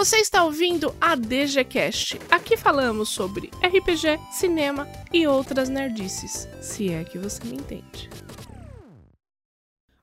[0.00, 2.18] Você está ouvindo a DGCast.
[2.30, 8.08] Aqui falamos sobre RPG, cinema e outras nerdices, se é que você me entende.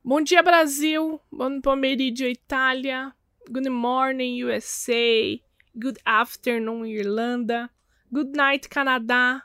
[0.04, 1.20] Bom dia, Brasil.
[1.32, 3.12] Bom pomeriggio, Itália.
[3.50, 5.40] Good morning, USA.
[5.74, 7.68] Good afternoon, Irlanda.
[8.12, 9.42] Good night, Canadá.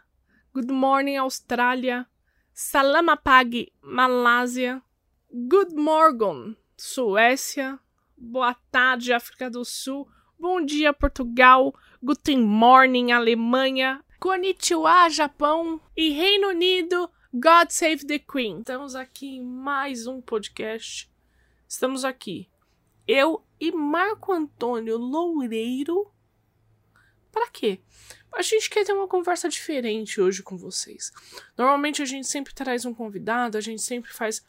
[0.53, 2.05] Good morning, Austrália.
[2.53, 4.83] Salamapag, Malásia.
[5.31, 7.79] Good morning, Suécia.
[8.15, 10.07] Boa tarde, África do Sul.
[10.43, 11.73] Bom dia, Portugal.
[12.03, 14.03] Guten morning, Alemanha.
[14.19, 15.79] Konnichiwa, Japão.
[15.95, 17.09] E Reino Unido.
[17.33, 18.59] God Save the Queen.
[18.59, 21.09] Estamos aqui em mais um podcast.
[21.65, 22.49] Estamos aqui.
[23.07, 26.11] Eu e Marco Antônio Loureiro.
[27.31, 27.79] Para quê?
[28.33, 31.13] A gente quer ter uma conversa diferente hoje com vocês.
[31.57, 34.45] Normalmente a gente sempre traz um convidado, a gente sempre faz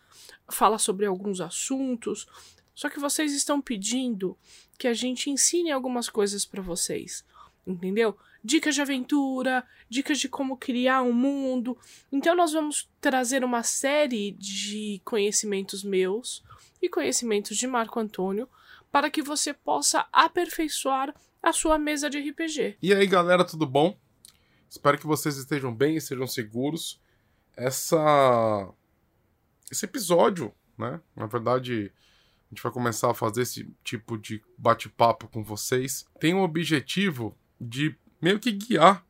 [0.51, 2.27] fala sobre alguns assuntos,
[2.75, 4.37] só que vocês estão pedindo
[4.85, 7.25] que a gente ensine algumas coisas para vocês,
[7.67, 8.19] entendeu?
[8.45, 11.79] Dicas de aventura, dicas de como criar um mundo.
[12.13, 16.45] Então nós vamos trazer uma série de conhecimentos meus
[16.83, 18.47] e conhecimentos de Marco Antônio
[18.93, 22.77] para que você possa aperfeiçoar a sua mesa de RPG.
[22.83, 23.99] E aí, galera, tudo bom?
[24.69, 27.01] Espero que vocês estejam bem e estejam seguros.
[27.57, 28.71] Essa
[29.73, 31.01] esse episódio, né?
[31.17, 31.91] Na verdade,
[32.55, 36.07] gente vai começar a fazer esse tipo de bate-papo com vocês.
[36.21, 39.05] Tem o objetivo de meio que guiar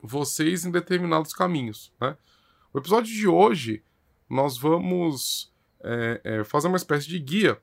[0.00, 2.16] vocês em determinados caminhos, né?
[2.72, 3.82] O episódio de hoje
[4.28, 7.60] nós vamos é, é, fazer uma espécie de guia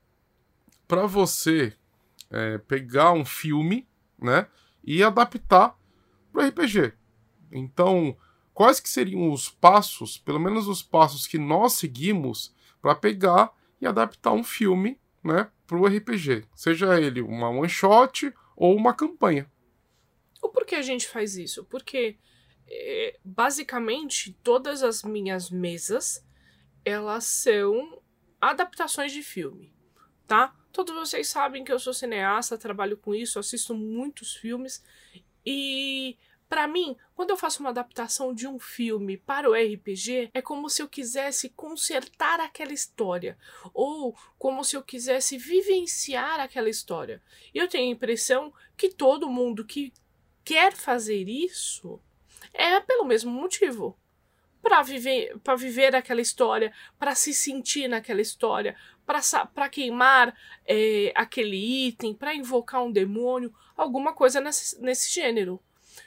[0.87, 1.73] para você
[2.29, 3.87] é, pegar um filme,
[4.19, 4.47] né,
[4.83, 5.75] e adaptar
[6.31, 6.93] para RPG.
[7.51, 8.15] Então,
[8.53, 13.51] quais que seriam os passos, pelo menos os passos que nós seguimos para pegar
[13.81, 18.93] e adaptar um filme, né, para o RPG, seja ele uma one shot ou uma
[18.93, 19.49] campanha.
[20.41, 21.63] O porquê a gente faz isso?
[21.65, 22.17] Porque
[22.67, 26.25] é, basicamente todas as minhas mesas
[26.83, 28.01] elas são
[28.39, 29.73] adaptações de filme,
[30.25, 30.55] tá?
[30.71, 34.83] Todos vocês sabem que eu sou cineasta, trabalho com isso, assisto muitos filmes
[35.45, 36.17] e
[36.51, 40.69] para mim, quando eu faço uma adaptação de um filme para o RPG, é como
[40.69, 43.37] se eu quisesse consertar aquela história
[43.73, 47.23] ou como se eu quisesse vivenciar aquela história.
[47.53, 49.93] E eu tenho a impressão que todo mundo que
[50.43, 52.01] quer fazer isso
[52.53, 53.97] é pelo mesmo motivo
[54.61, 58.75] para viver, para viver aquela história, para se sentir naquela história,
[59.05, 60.35] para queimar
[60.65, 65.57] é, aquele item, para invocar um demônio, alguma coisa nesse, nesse gênero.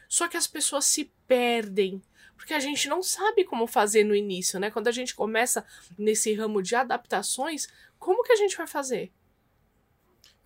[0.08, 2.02] Só que as pessoas se perdem,
[2.36, 4.70] porque a gente não sabe como fazer no início, né?
[4.70, 5.64] Quando a gente começa
[5.98, 7.68] nesse ramo de adaptações,
[7.98, 9.12] como que a gente vai fazer?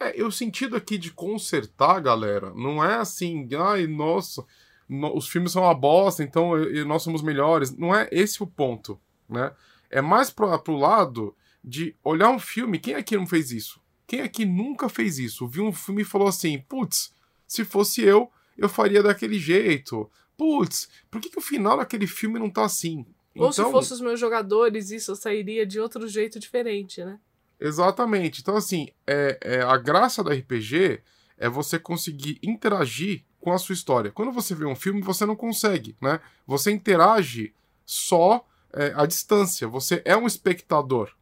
[0.01, 4.47] É, o sentido aqui de consertar, galera, não é assim, ai, nossa,
[4.89, 6.53] no, os filmes são uma bosta, então
[6.87, 7.77] nós somos melhores.
[7.77, 9.53] Não é esse o ponto, né?
[9.91, 12.79] É mais pro, pro lado de olhar um filme.
[12.79, 13.81] Quem aqui não fez isso?
[14.07, 15.47] Quem aqui nunca fez isso?
[15.47, 17.13] Viu um filme e falou assim: putz,
[17.47, 20.11] se fosse eu, eu faria daquele jeito.
[20.37, 23.07] Putz, por que, que o final daquele filme não tá assim?
[23.37, 27.19] Ou então, se fossem os meus jogadores, isso sairia de outro jeito diferente, né?
[27.61, 28.41] Exatamente.
[28.41, 31.01] Então, assim, é, é, a graça do RPG
[31.37, 34.11] é você conseguir interagir com a sua história.
[34.11, 36.21] Quando você vê um filme, você não consegue, né?
[36.47, 37.55] Você interage
[37.85, 39.69] só é, à distância.
[39.69, 41.13] Você é um espectador,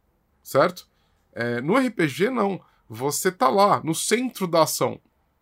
[0.43, 0.87] certo?
[1.33, 2.59] É, no RPG, não.
[2.89, 4.99] Você tá lá, no centro da ação.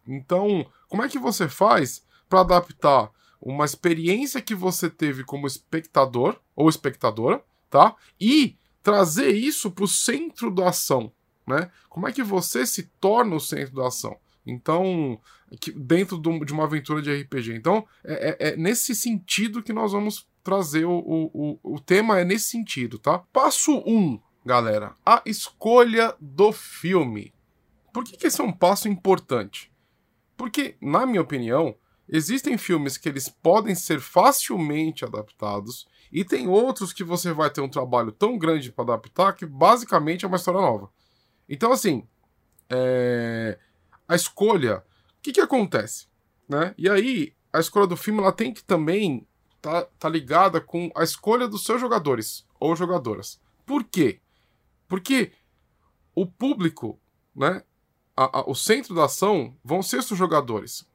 [0.08, 3.12] Então, como é que você faz para adaptar
[3.42, 7.94] uma experiência que você teve como espectador ou espectadora, tá?
[8.18, 11.12] E trazer isso para o centro da ação,
[11.46, 11.70] né?
[11.90, 14.16] Como é que você se torna o centro da ação?
[14.48, 15.20] Então,
[15.76, 17.54] dentro de uma aventura de RPG.
[17.56, 22.24] Então, é, é, é nesse sentido que nós vamos trazer o, o, o, tema, é
[22.24, 23.20] nesse sentido, tá?
[23.34, 27.34] Passo 1, um, galera, a escolha do filme.
[27.92, 29.75] Por que, que esse é um passo importante?
[30.38, 31.76] Porque, na minha opinião,
[32.08, 37.61] existem filmes que eles podem ser facilmente adaptados e tem outros que você vai ter
[37.61, 40.90] um trabalho tão grande para adaptar que basicamente é uma história nova.
[41.47, 42.08] Então, assim,
[42.70, 43.58] é
[44.08, 46.08] a escolha, o que, que acontece?
[46.47, 46.73] Né?
[46.78, 49.28] E aí, a escolha do filme ela tem que também
[49.61, 53.41] tá, tá ligada com a escolha dos seus jogadores ou jogadoras.
[53.66, 54.22] Por quê?
[54.88, 55.31] Porque
[56.14, 56.99] o público,
[57.35, 57.64] né,
[58.16, 60.85] a, a, o centro da ação vão ser seus jogadores.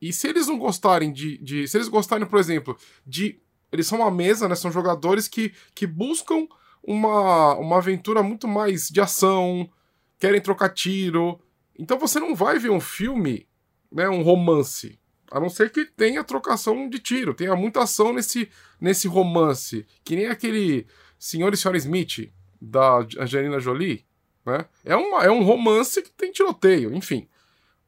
[0.00, 1.68] E se eles não gostarem de, de.
[1.68, 2.76] Se eles gostarem, por exemplo,
[3.06, 3.40] de.
[3.70, 4.54] Eles são uma mesa, né?
[4.54, 6.46] São jogadores que, que buscam
[6.82, 9.70] uma, uma aventura muito mais de ação,
[10.18, 11.40] querem trocar tiro,
[11.78, 13.48] então você não vai ver um filme
[13.90, 14.98] né, um romance.
[15.30, 18.48] A não ser que tenha trocação de tiro, tenha muita ação nesse,
[18.80, 19.86] nesse romance.
[20.04, 20.86] Que nem aquele
[21.18, 24.04] Senhor e Senhora Smith, da Angelina Jolie.
[24.44, 24.66] Né?
[24.84, 27.28] É, uma, é um romance que tem tiroteio, enfim.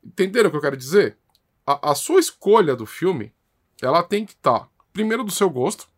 [0.02, 1.18] Entenderam o que eu quero dizer?
[1.66, 3.32] A, a sua escolha do filme,
[3.82, 5.88] ela tem que estar, tá, primeiro, do seu gosto,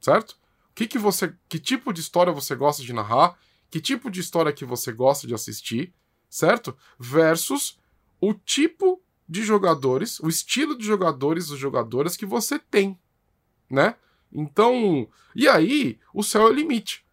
[0.00, 0.36] certo?
[0.74, 1.34] Que, que você.
[1.48, 3.38] Que tipo de história você gosta de narrar?
[3.70, 5.94] Que tipo de história que você gosta de assistir,
[6.28, 6.76] certo?
[6.98, 7.78] Versus
[8.20, 12.98] o tipo de jogadores, o estilo de jogadores ou jogadoras que você tem,
[13.70, 13.96] né?
[14.32, 17.04] Então, e aí, o céu é o limite.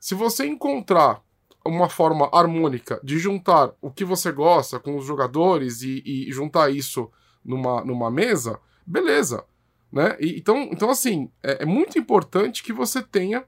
[0.00, 1.23] Se você encontrar
[1.64, 6.70] uma forma harmônica de juntar o que você gosta com os jogadores e, e juntar
[6.70, 7.10] isso
[7.44, 9.44] numa, numa mesa, beleza.
[9.90, 10.16] Né?
[10.20, 13.44] E, então, então, assim, é, é, muito importante que você tenha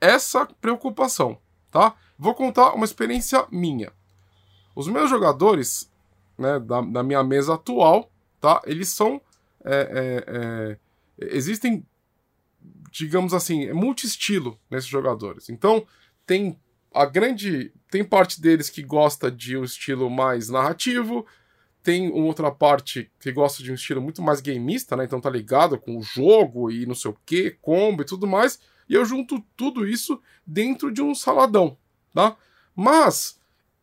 [0.00, 1.38] essa preocupação,
[1.70, 1.94] tá?
[2.18, 3.92] Vou contar uma experiência minha.
[4.74, 5.90] Os meus jogadores,
[6.38, 8.10] né, da, da minha mesa atual,
[8.40, 8.62] tá?
[8.64, 9.20] Eles são...
[9.62, 10.90] É, é, é
[11.20, 11.86] existem,
[12.90, 15.50] digamos assim, é multi-estilo nesses jogadores.
[15.50, 15.86] Então,
[16.26, 16.58] tem
[16.92, 17.72] a grande...
[17.90, 21.26] Tem parte deles que gosta de um estilo mais narrativo,
[21.82, 25.04] tem uma outra parte que gosta de um estilo muito mais gameista, né?
[25.04, 28.60] Então tá ligado com o jogo e não sei o que, combo e tudo mais.
[28.88, 31.76] E eu junto tudo isso dentro de um saladão,
[32.14, 32.36] tá?
[32.74, 33.38] Mas,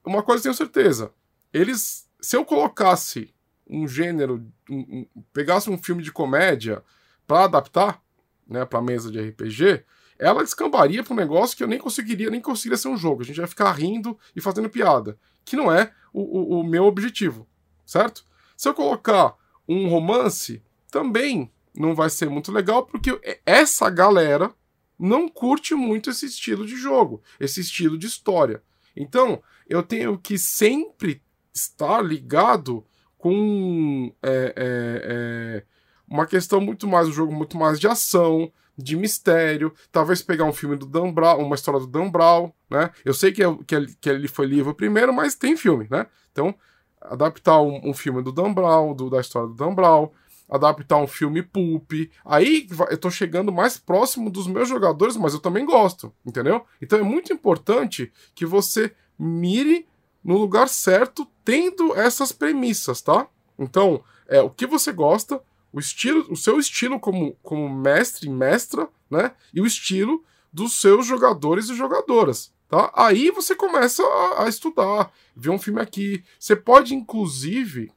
[0.05, 1.11] uma coisa tenho certeza.
[1.53, 2.07] Eles.
[2.19, 3.33] Se eu colocasse
[3.69, 4.45] um gênero.
[4.69, 6.83] Um, um, pegasse um filme de comédia
[7.25, 8.01] para adaptar,
[8.47, 9.83] né, pra mesa de RPG,
[10.19, 13.21] ela descambaria para um negócio que eu nem conseguiria, nem conseguiria ser um jogo.
[13.21, 15.17] A gente vai ficar rindo e fazendo piada.
[15.45, 17.47] Que não é o, o, o meu objetivo
[17.87, 18.23] certo?
[18.55, 19.35] Se eu colocar
[19.67, 20.61] um romance,
[20.91, 24.53] também não vai ser muito legal, porque essa galera
[24.99, 28.61] não curte muito esse estilo de jogo, esse estilo de história.
[28.95, 31.21] Então, eu tenho que sempre
[31.53, 32.85] estar ligado
[33.17, 35.63] com é, é, é,
[36.07, 40.53] uma questão muito mais, um jogo muito mais de ação, de mistério, talvez pegar um
[40.53, 42.91] filme do Dan Brown, uma história do Dan Brown, né?
[43.03, 46.05] Eu sei que, é, que, que ele foi livro primeiro, mas tem filme, né?
[46.31, 46.53] Então,
[47.01, 50.11] adaptar um, um filme do Dan Brown, do, da história do Dan Brown,
[50.49, 51.91] adaptar um filme pulp.
[52.23, 56.65] Aí eu tô chegando mais próximo dos meus jogadores, mas eu também gosto, entendeu?
[56.81, 59.87] Então é muito importante que você mire
[60.23, 63.27] no lugar certo, tendo essas premissas, tá?
[63.57, 65.41] Então, é o que você gosta,
[65.71, 69.31] o estilo, o seu estilo como, como mestre mestra, né?
[69.53, 72.53] E o estilo dos seus jogadores e jogadoras.
[72.67, 72.91] Tá?
[72.93, 76.23] Aí você começa a, a, estudar, ver um filme aqui.
[76.39, 77.91] Você pode, inclusive,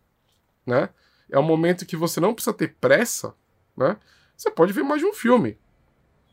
[0.65, 0.91] né?
[1.29, 3.35] É um momento que você não precisa ter pressa,
[3.77, 3.97] né?
[4.37, 5.59] Você pode ver mais de um filme.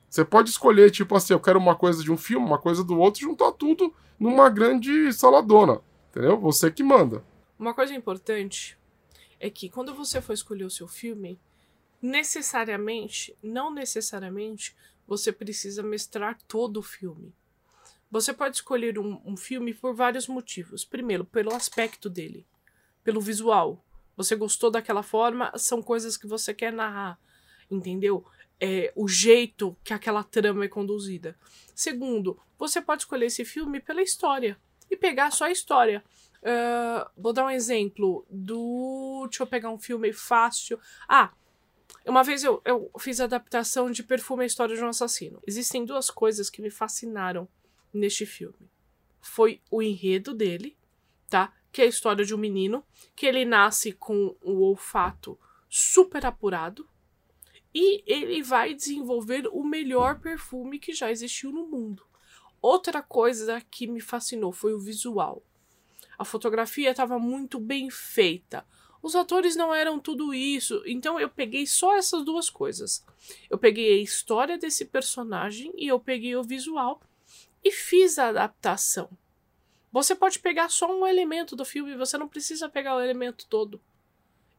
[0.10, 2.98] Você pode escolher, tipo assim, eu quero uma coisa de um filme, uma coisa do
[2.98, 5.82] outro, juntar tudo numa grande saladona.
[6.10, 6.40] Entendeu?
[6.40, 7.24] Você que manda.
[7.60, 8.77] Uma coisa importante
[9.40, 11.40] é que quando você for escolher o seu filme,
[12.02, 14.76] necessariamente, não necessariamente,
[15.08, 17.34] você precisa mestrar todo o filme.
[18.10, 20.86] Você pode escolher um, um filme por vários motivos.
[20.86, 22.46] Primeiro, pelo aspecto dele,
[23.04, 23.84] pelo visual.
[24.16, 27.20] Você gostou daquela forma, são coisas que você quer narrar,
[27.70, 28.26] entendeu?
[28.60, 31.38] É, o jeito que aquela trama é conduzida.
[31.76, 34.58] Segundo, você pode escolher esse filme pela história
[34.90, 36.04] e pegar só a história.
[36.48, 39.28] Uh, vou dar um exemplo do.
[39.30, 40.80] Deixa eu pegar um filme fácil.
[41.08, 41.34] Ah,
[42.06, 45.42] uma vez eu, eu fiz a adaptação de Perfume a História de um Assassino.
[45.46, 47.50] Existem duas coisas que me fascinaram
[47.94, 48.72] neste filme.
[49.20, 50.78] Foi o enredo dele,
[51.30, 51.54] tá?
[51.70, 52.82] Que é a história de um menino
[53.14, 55.38] que ele nasce com o olfato
[55.70, 56.88] super apurado
[57.74, 62.08] e ele vai desenvolver o melhor perfume que já existiu no mundo.
[62.62, 65.44] Outra coisa que me fascinou foi o visual.
[66.18, 68.66] A fotografia estava muito bem feita.
[69.02, 73.06] Os atores não eram tudo isso, então eu peguei só essas duas coisas.
[73.50, 77.02] Eu peguei a história desse personagem e eu peguei o visual
[77.64, 79.10] e fiz a adaptação.
[79.92, 83.82] Você pode pegar só um elemento do filme, você não precisa pegar o elemento todo.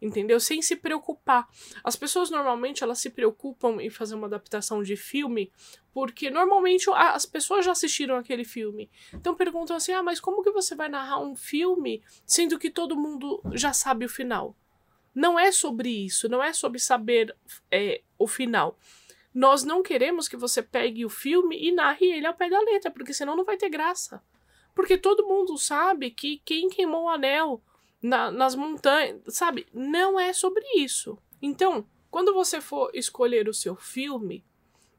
[0.00, 0.38] Entendeu?
[0.38, 1.49] Sem se preocupar.
[1.83, 5.50] As pessoas normalmente elas se preocupam em fazer uma adaptação de filme
[5.93, 8.88] porque normalmente as pessoas já assistiram aquele filme.
[9.12, 12.97] Então perguntam assim: "Ah, mas como que você vai narrar um filme sendo que todo
[12.97, 14.55] mundo já sabe o final?"
[15.14, 17.35] Não é sobre isso, não é sobre saber
[17.71, 18.78] é, o final.
[19.35, 22.90] Nós não queremos que você pegue o filme e narre ele ao pé da letra,
[22.90, 24.23] porque senão não vai ter graça.
[24.75, 27.61] Porque todo mundo sabe que quem queimou o anel
[28.02, 29.67] na, nas montanhas, sabe?
[29.73, 31.19] Não é sobre isso.
[31.40, 34.45] Então, quando você for escolher o seu filme,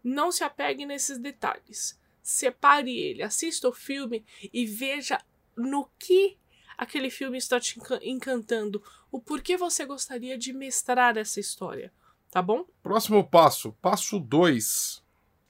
[0.04, 2.00] não se apegue nesses detalhes.
[2.22, 5.20] Separe ele, assista o filme e veja
[5.56, 6.38] no que
[6.78, 11.92] aquele filme está te encantando, o porquê você gostaria de mestrar essa história,
[12.32, 12.66] tá bom?
[12.82, 15.04] Próximo passo, passo 2,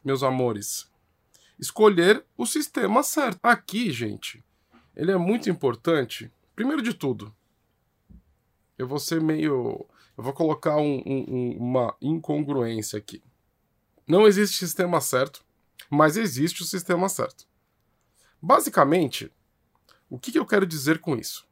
[0.03, 0.89] meus amores.
[1.60, 3.39] Escolher o sistema certo.
[3.44, 4.44] Aqui, gente,
[4.96, 6.32] ele é muito importante.
[6.56, 7.36] Primeiro de tudo,
[8.79, 9.86] eu vou ser meio.
[10.17, 13.21] Eu vou colocar um, um, uma incongruência aqui.
[14.07, 15.43] Não existe sistema certo,
[15.89, 17.45] mas existe o sistema certo.
[18.41, 19.31] Basicamente,
[20.09, 21.48] o que, que eu quero dizer com isso?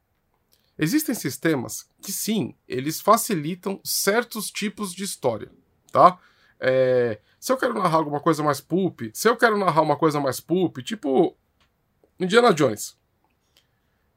[0.79, 5.51] Existem sistemas que sim, eles facilitam certos tipos de história,
[5.91, 6.19] tá?
[6.59, 10.19] É, se eu quero narrar alguma coisa mais pulp, se eu quero narrar uma coisa
[10.19, 11.35] mais pulp, tipo
[12.19, 12.97] Indiana Jones,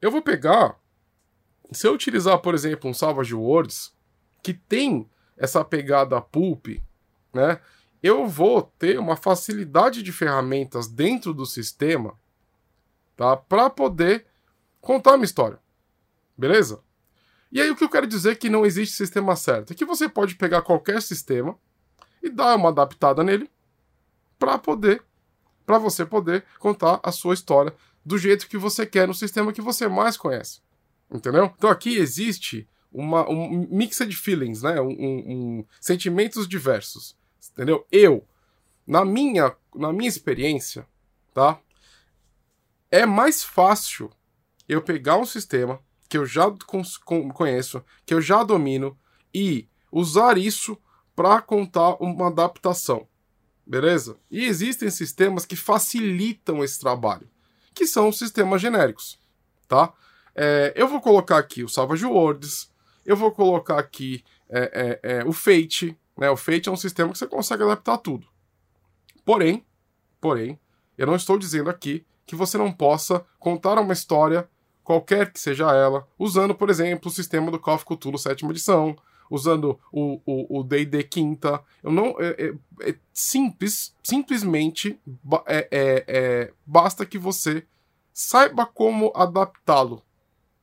[0.00, 0.78] eu vou pegar,
[1.72, 3.92] se eu utilizar, por exemplo, um Savage Worlds,
[4.42, 6.66] que tem essa pegada pulp,
[7.32, 7.60] né?
[8.02, 12.18] Eu vou ter uma facilidade de ferramentas dentro do sistema
[13.20, 13.36] tá?
[13.36, 14.24] Para poder
[14.80, 15.58] contar uma história.
[16.38, 16.80] Beleza?
[17.52, 19.84] E aí o que eu quero dizer é que não existe sistema certo é que
[19.84, 21.58] você pode pegar qualquer sistema
[22.22, 23.50] e dar uma adaptada nele
[24.38, 25.02] para poder
[25.66, 29.60] para você poder contar a sua história do jeito que você quer no sistema que
[29.60, 30.62] você mais conhece.
[31.10, 31.52] Entendeu?
[31.56, 33.66] Então aqui existe uma, um
[34.08, 34.80] de feelings, né?
[34.80, 37.16] Um, um, um, sentimentos diversos.
[37.52, 37.86] Entendeu?
[37.90, 38.26] Eu,
[38.86, 40.86] na minha, na minha experiência,
[41.32, 41.60] tá?
[42.90, 44.10] é mais fácil
[44.68, 46.52] eu pegar um sistema que eu já
[47.32, 48.98] conheço, que eu já domino
[49.32, 50.76] e usar isso
[51.14, 53.06] para contar uma adaptação.
[53.64, 54.18] Beleza?
[54.28, 57.30] E existem sistemas que facilitam esse trabalho,
[57.72, 59.20] que são os sistemas genéricos,
[59.68, 59.92] tá?
[60.34, 62.70] É, eu vou colocar aqui o Savage Worlds,
[63.04, 66.30] eu vou colocar aqui é, é, é, o Fate, né?
[66.30, 68.26] O Fate é um sistema que você consegue adaptar tudo.
[69.24, 69.64] Porém,
[70.20, 70.58] porém,
[70.98, 74.48] eu não estou dizendo aqui que você não possa contar uma história,
[74.84, 78.96] qualquer que seja ela, usando, por exemplo, o sistema do Call of Cthulhu sétima edição,
[79.30, 81.62] usando o D&D quinta.
[81.82, 85.00] Eu não é, é, é simples, simplesmente
[85.46, 85.68] é,
[86.06, 87.64] é, basta que você
[88.12, 90.02] saiba como adaptá-lo,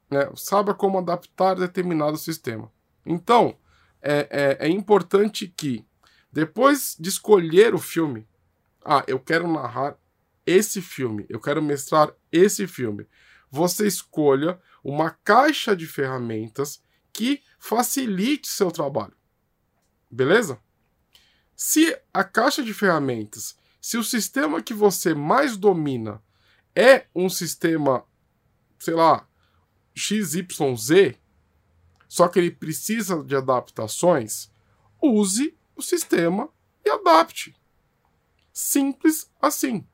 [0.10, 0.30] né?
[0.36, 2.72] Saiba como adaptar determinado sistema.
[3.06, 3.58] Então
[4.02, 5.86] é, é importante que
[6.32, 8.28] depois de escolher o filme,
[8.86, 9.98] ah, eu quero narrar
[10.46, 13.08] esse filme, eu quero mestrar esse filme.
[13.50, 19.14] Você escolha uma caixa de ferramentas que facilite seu trabalho.
[20.10, 20.60] Beleza?
[21.56, 26.22] Se a caixa de ferramentas, se o sistema que você mais domina
[26.76, 28.06] é um sistema,
[28.78, 29.28] sei lá,
[29.98, 31.18] XYZ,
[32.08, 34.52] só que ele precisa de adaptações,
[35.02, 36.50] use o sistema
[36.86, 37.56] e adapte.
[38.54, 39.86] Simples assim.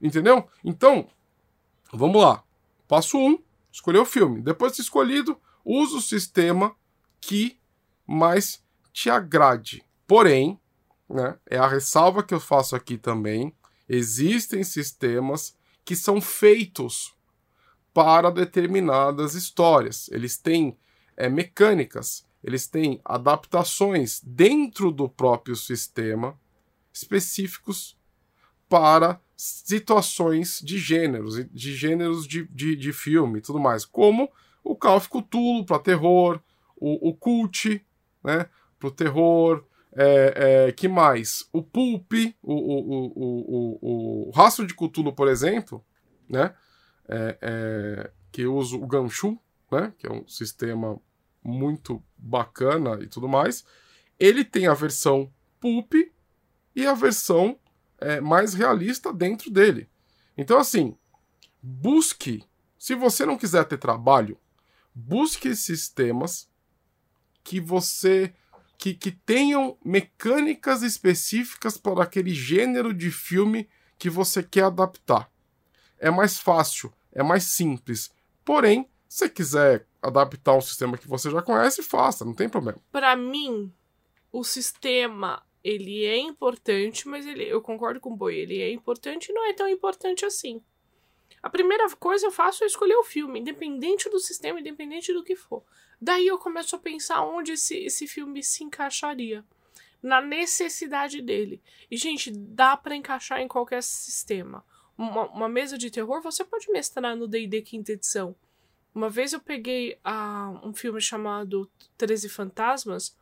[0.00, 0.48] Entendeu?
[0.64, 1.08] Então,
[1.92, 2.44] vamos lá.
[2.86, 3.38] Passo 1, um,
[3.72, 4.40] escolher o filme.
[4.40, 6.74] Depois de escolhido, use o sistema
[7.20, 7.58] que
[8.06, 9.84] mais te agrade.
[10.06, 10.58] Porém,
[11.08, 13.52] né, é a ressalva que eu faço aqui também,
[13.88, 17.14] existem sistemas que são feitos
[17.98, 20.08] para determinadas histórias.
[20.12, 20.78] Eles têm
[21.16, 26.38] é, mecânicas, eles têm adaptações dentro do próprio sistema
[26.92, 27.98] específicos
[28.68, 34.30] para situações de gêneros, de gêneros de, de, de filme e tudo mais, como
[34.62, 35.08] o Call of
[35.66, 36.40] para terror,
[36.76, 37.84] o, o Cult,
[38.22, 38.46] né,
[38.78, 39.64] para o terror,
[39.96, 41.48] é, é, que mais?
[41.52, 42.12] O Pulp,
[42.44, 45.84] o, o, o, o, Rastro de Cthulhu, por exemplo,
[46.28, 46.54] né,
[47.08, 49.38] é, é, que usa o Ganshu,
[49.70, 51.00] né, que é um sistema
[51.42, 53.64] muito bacana e tudo mais,
[54.18, 55.94] ele tem a versão Pulp
[56.74, 57.58] e a versão
[57.98, 59.88] é, mais realista dentro dele.
[60.36, 60.96] Então, assim,
[61.60, 62.44] busque.
[62.78, 64.38] Se você não quiser ter trabalho,
[64.94, 66.48] busque sistemas
[67.42, 68.32] que você.
[68.76, 75.28] Que, que tenham mecânicas específicas para aquele gênero de filme que você quer adaptar.
[75.98, 78.10] É mais fácil, é mais simples.
[78.44, 82.80] Porém, se quiser adaptar um sistema que você já conhece, faça, não tem problema.
[82.92, 83.72] Para mim,
[84.30, 89.30] o sistema ele é importante, mas ele, eu concordo com o Boi, ele é importante
[89.30, 90.62] e não é tão importante assim.
[91.42, 95.34] A primeira coisa eu faço é escolher o filme, independente do sistema, independente do que
[95.34, 95.64] for.
[96.00, 99.44] Daí eu começo a pensar onde esse, esse filme se encaixaria.
[100.00, 101.60] Na necessidade dele.
[101.90, 104.64] E, gente, dá para encaixar em qualquer sistema.
[104.98, 108.34] Uma, uma, mesa de terror você pode mestrar no DD quinta edição.
[108.92, 113.16] Uma vez eu peguei uh, um filme chamado Treze Fantasmas,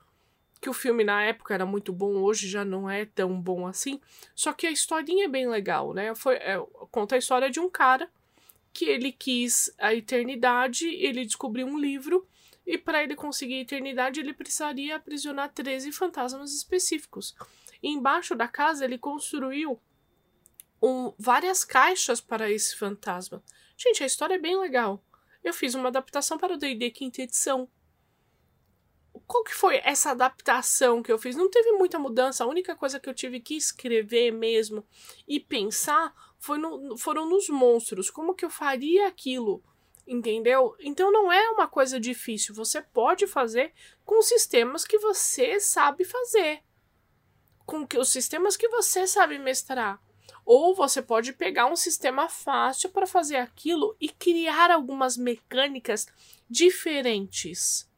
[0.58, 4.00] que o filme na época era muito bom, hoje já não é tão bom assim.
[4.34, 6.14] Só que a historinha é bem legal, né?
[6.14, 6.58] Foi, é,
[6.90, 8.10] conta a história de um cara
[8.72, 12.26] que ele quis a eternidade, ele descobriu um livro
[12.66, 17.36] e para ele conseguir a eternidade ele precisaria aprisionar 13 fantasmas específicos.
[17.82, 19.78] E embaixo da casa ele construiu
[20.82, 23.42] um, várias caixas para esse fantasma.
[23.76, 25.02] Gente, a história é bem legal.
[25.42, 27.68] Eu fiz uma adaptação para o D&D quinta edição.
[29.26, 31.36] Qual que foi essa adaptação que eu fiz?
[31.36, 32.44] Não teve muita mudança.
[32.44, 34.86] A única coisa que eu tive que escrever mesmo
[35.26, 38.10] e pensar foi no, foram nos monstros.
[38.10, 39.62] Como que eu faria aquilo?
[40.06, 40.76] Entendeu?
[40.78, 42.54] Então não é uma coisa difícil.
[42.54, 43.72] Você pode fazer
[44.04, 46.62] com sistemas que você sabe fazer.
[47.64, 50.00] Com que os sistemas que você sabe mestrar.
[50.46, 56.06] Ou você pode pegar um sistema fácil para fazer aquilo e criar algumas mecânicas
[56.48, 57.90] diferentes,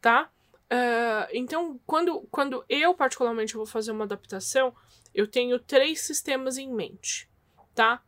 [0.00, 0.28] tá?
[0.64, 4.74] Uh, então, quando, quando eu particularmente vou fazer uma adaptação,
[5.14, 7.30] eu tenho três sistemas em mente,
[7.72, 8.02] tá?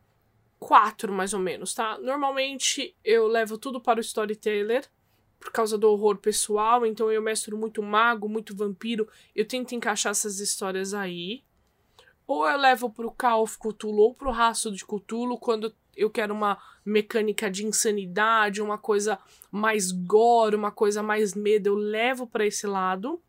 [0.59, 1.97] Quatro, mais ou menos, tá?
[1.99, 4.89] Normalmente eu levo tudo para o storyteller,
[5.39, 10.11] por causa do horror pessoal, então eu mestro muito mago, muito vampiro, eu tento encaixar
[10.11, 11.45] essas histórias aí,
[12.27, 16.35] ou eu levo pro Call of Cthulhu ou pro Rastro de Cthulhu quando eu quero
[16.35, 19.19] uma mecânica de insanidade, uma coisa
[19.51, 23.21] mais gore, uma coisa mais medo, eu levo para esse lado.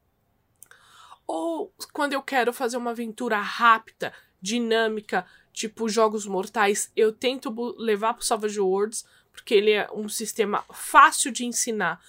[1.28, 8.14] Ou quando eu quero fazer uma aventura rápida, dinâmica, tipo jogos mortais, eu tento levar
[8.14, 9.06] pro Savage Worlds,
[9.36, 12.02] porque ele é um sistema fácil de ensinar.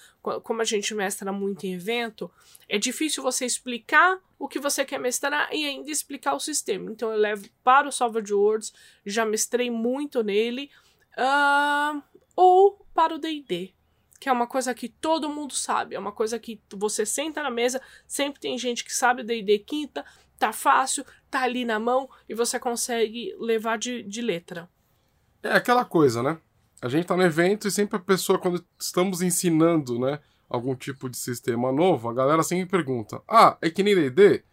[0.43, 2.29] Como a gente mestra muito em evento,
[2.67, 6.91] é difícil você explicar o que você quer mestrar e ainda explicar o sistema.
[6.91, 8.73] Então eu levo para o Salvage Words,
[9.05, 10.69] já mestrei muito nele,
[11.17, 12.01] uh,
[12.35, 13.73] ou para o D&D,
[14.19, 17.51] que é uma coisa que todo mundo sabe, é uma coisa que você senta na
[17.51, 20.05] mesa, sempre tem gente que sabe D&D quinta,
[20.37, 24.69] tá fácil, tá ali na mão e você consegue levar de, de letra.
[25.41, 26.39] É aquela coisa, né?
[26.81, 30.19] A gente tá no evento e sempre a pessoa, quando estamos ensinando, né?
[30.49, 34.43] algum tipo de sistema novo, a galera sempre pergunta: Ah, é que nem DD?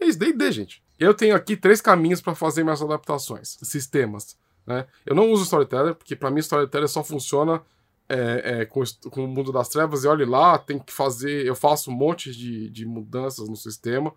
[0.00, 0.84] É isso, DD, gente.
[0.98, 4.36] Eu tenho aqui três caminhos para fazer minhas adaptações, sistemas.
[4.66, 4.86] Né?
[5.04, 7.62] Eu não uso Storyteller, porque para mim Storyteller só funciona
[8.08, 10.04] é, é, com, com, o mundo das trevas.
[10.04, 11.44] E olhe lá, tem que fazer.
[11.44, 14.12] Eu faço um monte de, de mudanças no sistema.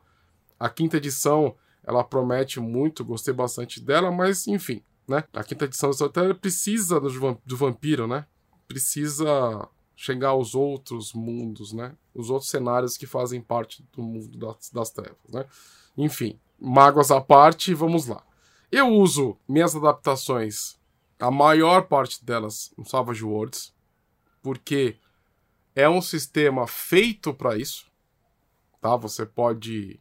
[0.59, 5.23] A quinta edição ela promete muito, gostei bastante dela, mas enfim, né?
[5.33, 8.25] A quinta edição do Storyteller precisa do, do vampiro, né?
[8.67, 11.95] Precisa chegar aos outros mundos, né?
[12.13, 15.45] Os outros cenários que fazem parte do mundo das, das trevas, né?
[15.97, 18.23] Enfim, mágoas à parte, vamos lá.
[18.71, 20.77] Eu uso minhas adaptações,
[21.19, 23.73] a maior parte delas, no Savage Worlds,
[24.43, 24.97] porque
[25.73, 27.89] é um sistema feito para isso,
[28.81, 28.95] tá?
[28.97, 29.99] Você pode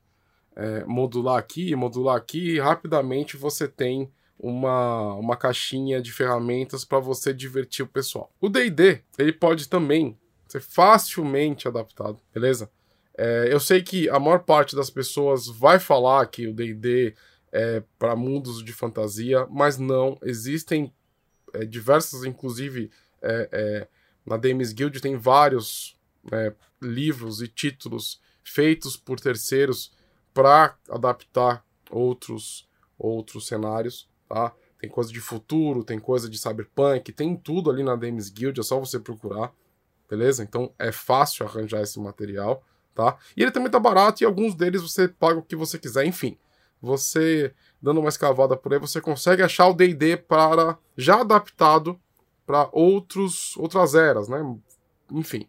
[0.55, 6.99] é, modular aqui, modular aqui, e rapidamente você tem uma, uma caixinha de ferramentas para
[6.99, 8.31] você divertir o pessoal.
[8.40, 12.70] O D&D, ele pode também ser facilmente adaptado, beleza?
[13.16, 17.14] É, eu sei que a maior parte das pessoas vai falar que o D&D
[17.51, 20.92] é para mundos de fantasia, mas não, existem
[21.55, 22.90] é, diversas, inclusive
[23.22, 23.88] é, é
[24.27, 25.96] na DMs Guild tem vários
[26.33, 29.92] é, livros e títulos feitos por terceiros
[30.35, 32.68] para adaptar outros
[32.99, 34.52] outros cenários tá?
[34.78, 38.62] Tem coisa de futuro, tem coisa de cyberpunk, tem tudo ali na Games Guild, é
[38.62, 39.52] só você procurar,
[40.08, 40.42] beleza?
[40.42, 42.62] Então é fácil arranjar esse material,
[42.94, 43.16] tá?
[43.36, 46.36] E ele também tá barato e alguns deles você paga o que você quiser, enfim.
[46.80, 51.98] Você dando uma escavada por aí, você consegue achar o D&D para já adaptado
[52.44, 54.38] para outros outras eras, né?
[55.10, 55.48] Enfim.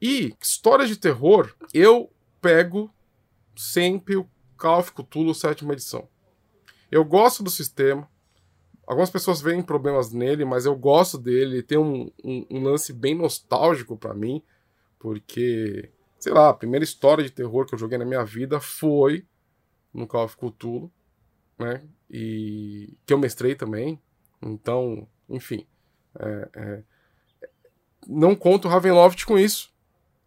[0.00, 2.92] E histórias de terror, eu pego
[3.56, 6.08] sempre o Call of Cthulhu sétima edição.
[6.90, 8.08] Eu gosto do sistema.
[8.86, 11.62] Algumas pessoas veem problemas nele, mas eu gosto dele.
[11.62, 14.42] Tem um, um, um lance bem nostálgico para mim,
[14.98, 19.26] porque, sei lá, a primeira história de terror que eu joguei na minha vida foi
[19.92, 20.90] no Call of Cthulhu,
[21.58, 21.82] né?
[22.10, 24.00] E que eu mestrei também.
[24.40, 25.66] Então, enfim.
[26.18, 26.82] É, é...
[28.06, 29.70] Não conto Ravenloft com isso,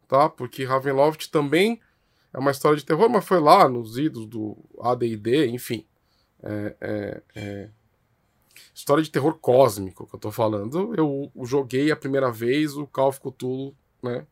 [0.08, 0.30] tá?
[0.30, 1.82] Porque Ravenloft também
[2.32, 5.86] é uma história de terror, mas foi lá nos idos do AD&D, enfim.
[6.44, 7.70] É, é, é,
[8.74, 10.94] história de terror cósmico que eu tô falando.
[10.96, 14.26] Eu, joguei a primeira vez o Call of Cthulhu, né?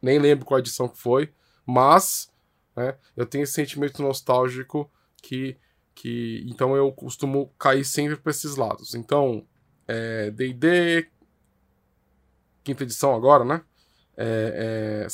[0.00, 1.32] Nem lembro qual edição que foi,
[1.64, 2.30] mas
[2.76, 4.90] né, eu tenho esse sentimento nostálgico
[5.22, 5.56] que,
[5.94, 8.94] que então eu costumo cair sempre para esses lados.
[8.94, 9.46] Então,
[10.30, 11.08] D&D,
[12.62, 13.62] quinta edição agora, né?
[14.16, 15.08] É, é,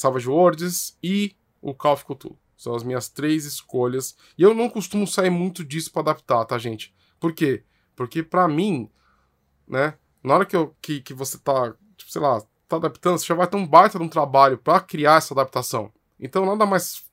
[1.03, 2.39] e o Call of Cthulhu.
[2.63, 4.17] São as minhas três escolhas.
[4.39, 6.95] E eu não costumo sair muito disso para adaptar, tá, gente?
[7.19, 7.65] Por quê?
[7.97, 8.89] Porque para mim,
[9.67, 13.27] né, Na hora que, eu, que, que você tá, tipo, sei lá, tá adaptando, você
[13.27, 15.93] já vai ter um baita de um trabalho para criar essa adaptação.
[16.21, 17.05] Então nada mais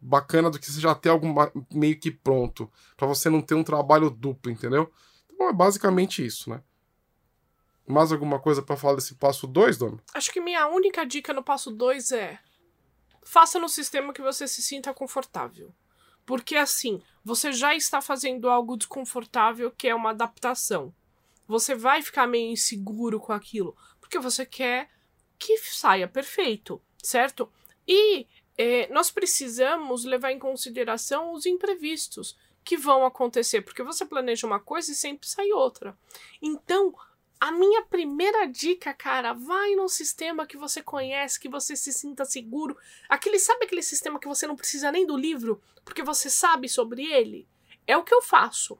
[0.00, 1.28] bacana do que você já ter algo
[1.72, 4.90] meio que pronto, para você não ter um trabalho duplo, entendeu?
[5.32, 6.60] Então é basicamente isso, né?
[7.86, 9.98] Mais alguma coisa para falar desse passo 2, Dona?
[10.12, 12.40] Acho que minha única dica no passo 2 é
[13.28, 15.70] faça no sistema que você se sinta confortável.
[16.24, 20.94] Porque assim, você já está fazendo algo desconfortável que é uma adaptação.
[21.46, 24.90] Você vai ficar meio inseguro com aquilo, porque você quer
[25.38, 27.52] que saia perfeito, certo?
[27.86, 34.46] E é, nós precisamos levar em consideração os imprevistos que vão acontecer, porque você planeja
[34.46, 35.96] uma coisa e sempre sai outra.
[36.40, 36.94] Então,
[37.40, 42.24] a minha primeira dica, cara, vai num sistema que você conhece, que você se sinta
[42.24, 42.76] seguro.
[43.08, 47.04] Aquele, sabe aquele sistema que você não precisa nem do livro, porque você sabe sobre
[47.04, 47.46] ele?
[47.86, 48.78] É o que eu faço.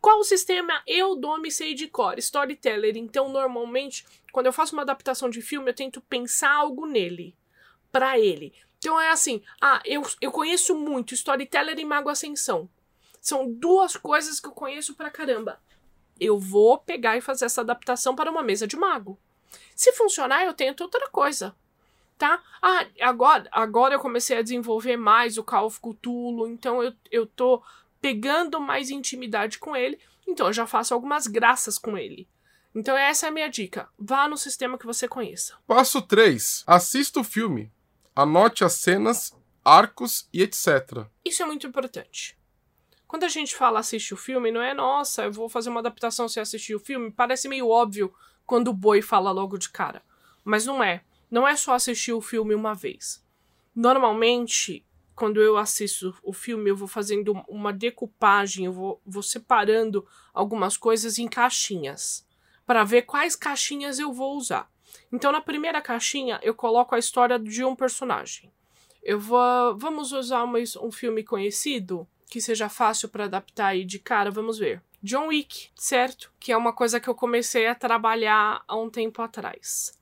[0.00, 2.18] Qual o sistema eu dou e sei de cor?
[2.18, 2.96] Storyteller.
[2.96, 7.36] Então, normalmente, quando eu faço uma adaptação de filme, eu tento pensar algo nele,
[7.92, 8.54] para ele.
[8.78, 12.70] Então é assim, ah, eu, eu conheço muito Storyteller e Mago Ascensão.
[13.20, 15.60] São duas coisas que eu conheço pra caramba
[16.20, 19.18] eu vou pegar e fazer essa adaptação para uma mesa de mago.
[19.74, 21.54] Se funcionar, eu tento outra coisa.
[22.16, 22.42] Tá?
[22.60, 27.26] Ah, agora, agora eu comecei a desenvolver mais o Call of Cthulhu, então eu, eu
[27.26, 27.62] tô
[28.00, 32.28] pegando mais intimidade com ele, então eu já faço algumas graças com ele.
[32.74, 33.88] Então essa é a minha dica.
[33.98, 35.54] Vá no sistema que você conheça.
[35.66, 36.64] Passo 3.
[36.66, 37.72] Assista o filme.
[38.14, 39.32] Anote as cenas,
[39.64, 41.06] arcos e etc.
[41.24, 42.37] Isso é muito importante.
[43.08, 46.28] Quando a gente fala assiste o filme, não é nossa, eu vou fazer uma adaptação
[46.28, 47.10] se assistir o filme.
[47.10, 48.12] Parece meio óbvio
[48.44, 50.02] quando o boi fala logo de cara.
[50.44, 51.02] Mas não é.
[51.30, 53.24] Não é só assistir o filme uma vez.
[53.74, 60.06] Normalmente, quando eu assisto o filme, eu vou fazendo uma decupagem, eu vou, vou separando
[60.34, 62.26] algumas coisas em caixinhas.
[62.66, 64.70] para ver quais caixinhas eu vou usar.
[65.10, 68.52] Então, na primeira caixinha, eu coloco a história de um personagem.
[69.02, 69.74] Eu vou.
[69.78, 72.06] Vamos usar uma, um filme conhecido?
[72.28, 74.82] Que seja fácil para adaptar aí de cara, vamos ver.
[75.02, 76.32] John Wick, certo?
[76.38, 79.98] Que é uma coisa que eu comecei a trabalhar há um tempo atrás.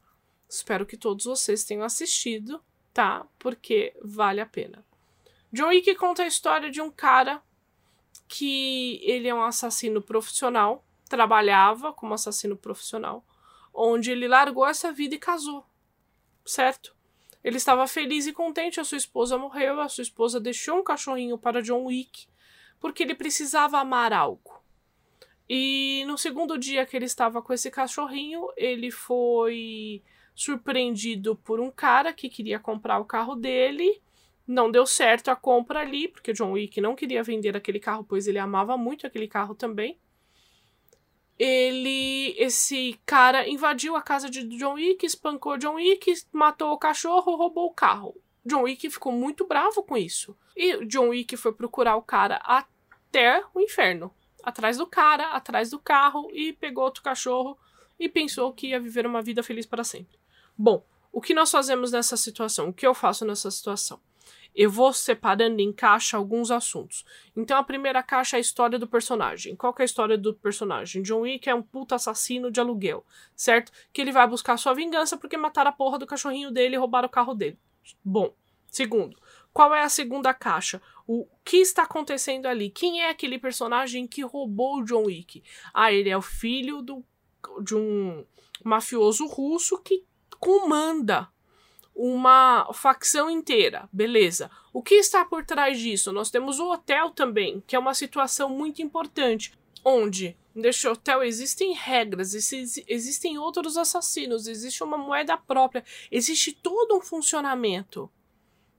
[0.49, 2.63] Espero que todos vocês tenham assistido,
[2.93, 3.27] tá?
[3.39, 4.85] Porque vale a pena.
[5.53, 7.43] John Wick conta a história de um cara
[8.27, 13.25] que ele é um assassino profissional, trabalhava como assassino profissional,
[13.73, 15.65] onde ele largou essa vida e casou,
[16.45, 16.96] certo?
[17.47, 21.39] Ele estava feliz e contente, a sua esposa morreu, a sua esposa deixou um cachorrinho
[21.39, 22.27] para John Wick,
[22.81, 24.61] porque ele precisava amar algo.
[25.49, 30.03] E no segundo dia que ele estava com esse cachorrinho, ele foi
[30.35, 34.03] surpreendido por um cara que queria comprar o carro dele.
[34.45, 38.27] Não deu certo a compra ali, porque John Wick não queria vender aquele carro, pois
[38.27, 39.97] ele amava muito aquele carro também
[41.39, 47.37] ele esse cara invadiu a casa de John Wick, espancou John Wick, matou o cachorro,
[47.37, 48.15] roubou o carro.
[48.45, 50.37] John Wick ficou muito bravo com isso.
[50.57, 55.79] E John Wick foi procurar o cara até o inferno, atrás do cara, atrás do
[55.79, 57.59] carro e pegou outro cachorro
[57.99, 60.19] e pensou que ia viver uma vida feliz para sempre.
[60.57, 62.69] Bom, o que nós fazemos nessa situação?
[62.69, 64.01] O que eu faço nessa situação?
[64.57, 67.05] Eu vou separando em caixa alguns assuntos.
[67.37, 69.55] Então a primeira caixa é a história do personagem.
[69.55, 71.03] Qual que é a história do personagem?
[71.03, 73.71] John Wick é um puta assassino de aluguel, certo?
[73.93, 77.07] Que ele vai buscar sua vingança porque mataram a porra do cachorrinho dele e roubaram
[77.07, 77.59] o carro dele.
[78.03, 78.35] Bom,
[78.67, 79.15] segundo,
[79.53, 80.81] qual é a segunda caixa?
[81.07, 82.71] O que está acontecendo ali?
[82.71, 85.43] Quem é aquele personagem que roubou o John Wick?
[85.75, 87.05] Ah, ele é o filho do,
[87.63, 88.25] de um
[88.65, 90.03] mafioso russo que
[90.41, 91.29] comanda
[91.99, 94.51] uma facção inteira, beleza.
[94.71, 96.13] O que está por trás disso?
[96.13, 101.73] Nós temos o hotel também, que é uma situação muito importante, onde neste hotel existem
[101.73, 108.11] regras, existem outros assassinos, existe uma moeda própria, existe todo um funcionamento,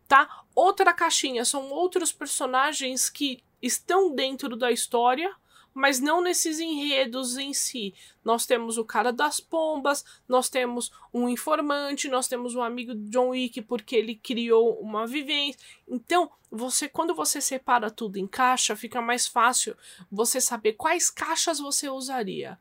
[0.08, 0.44] tá?
[0.54, 5.34] Outra caixinha são outros personagens que estão dentro da história,
[5.78, 7.94] mas não nesses enredos em si.
[8.26, 13.12] Nós temos o cara das pombas, nós temos um informante, nós temos um amigo de
[13.12, 15.62] John Wick porque ele criou uma vivência.
[15.88, 19.78] Então, você quando você separa tudo em caixa, fica mais fácil
[20.12, 22.58] você saber quais caixas você usaria.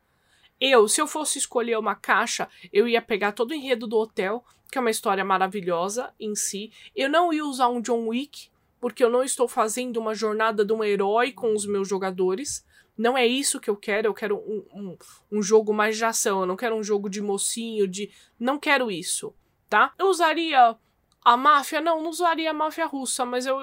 [0.61, 4.45] Eu, se eu fosse escolher uma caixa, eu ia pegar todo o enredo do hotel,
[4.71, 6.71] que é uma história maravilhosa em si.
[6.95, 8.49] Eu não ia usar um John Wick,
[8.79, 12.63] porque eu não estou fazendo uma jornada de um herói com os meus jogadores.
[12.97, 14.97] Não é isso que eu quero, eu quero um, um,
[15.31, 18.11] um jogo mais de ação, eu não quero um jogo de mocinho, de.
[18.39, 19.33] Não quero isso,
[19.69, 19.93] tá?
[19.99, 20.75] Eu usaria
[21.23, 21.79] a máfia?
[21.81, 23.59] Não, não usaria a máfia russa, mas eu,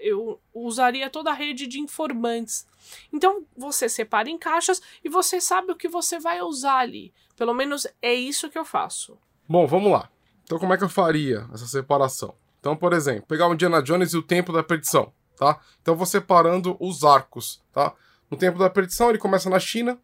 [0.00, 2.66] eu usaria toda a rede de informantes.
[3.12, 7.12] Então você separa em caixas e você sabe o que você vai usar ali.
[7.36, 9.18] Pelo menos é isso que eu faço.
[9.48, 10.08] Bom, vamos lá.
[10.44, 12.34] Então, como é que eu faria essa separação?
[12.60, 15.60] Então, por exemplo, pegar o Indiana Jones e o Tempo da Perdição, tá?
[15.80, 17.94] Então, vou separando os arcos, tá?
[18.34, 19.96] No Tempo da Perdição, ele começa na China,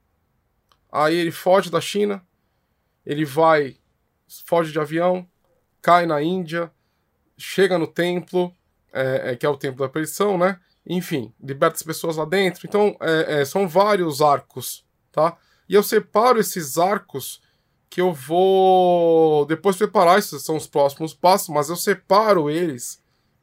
[0.93, 2.25] aí ele foge da China,
[3.05, 3.77] ele vai,
[4.47, 5.29] foge de avião,
[5.83, 6.71] cai na Índia,
[7.37, 8.55] chega no templo,
[8.93, 10.61] é, é, que é o Templo da Perdição, né?
[10.87, 12.69] Enfim, liberta as pessoas lá dentro.
[12.69, 15.37] Então, é, é, são vários arcos, tá?
[15.69, 17.43] E eu separo esses arcos
[17.89, 23.03] que eu vou depois preparar, esses são os próximos passos, mas eu separo eles,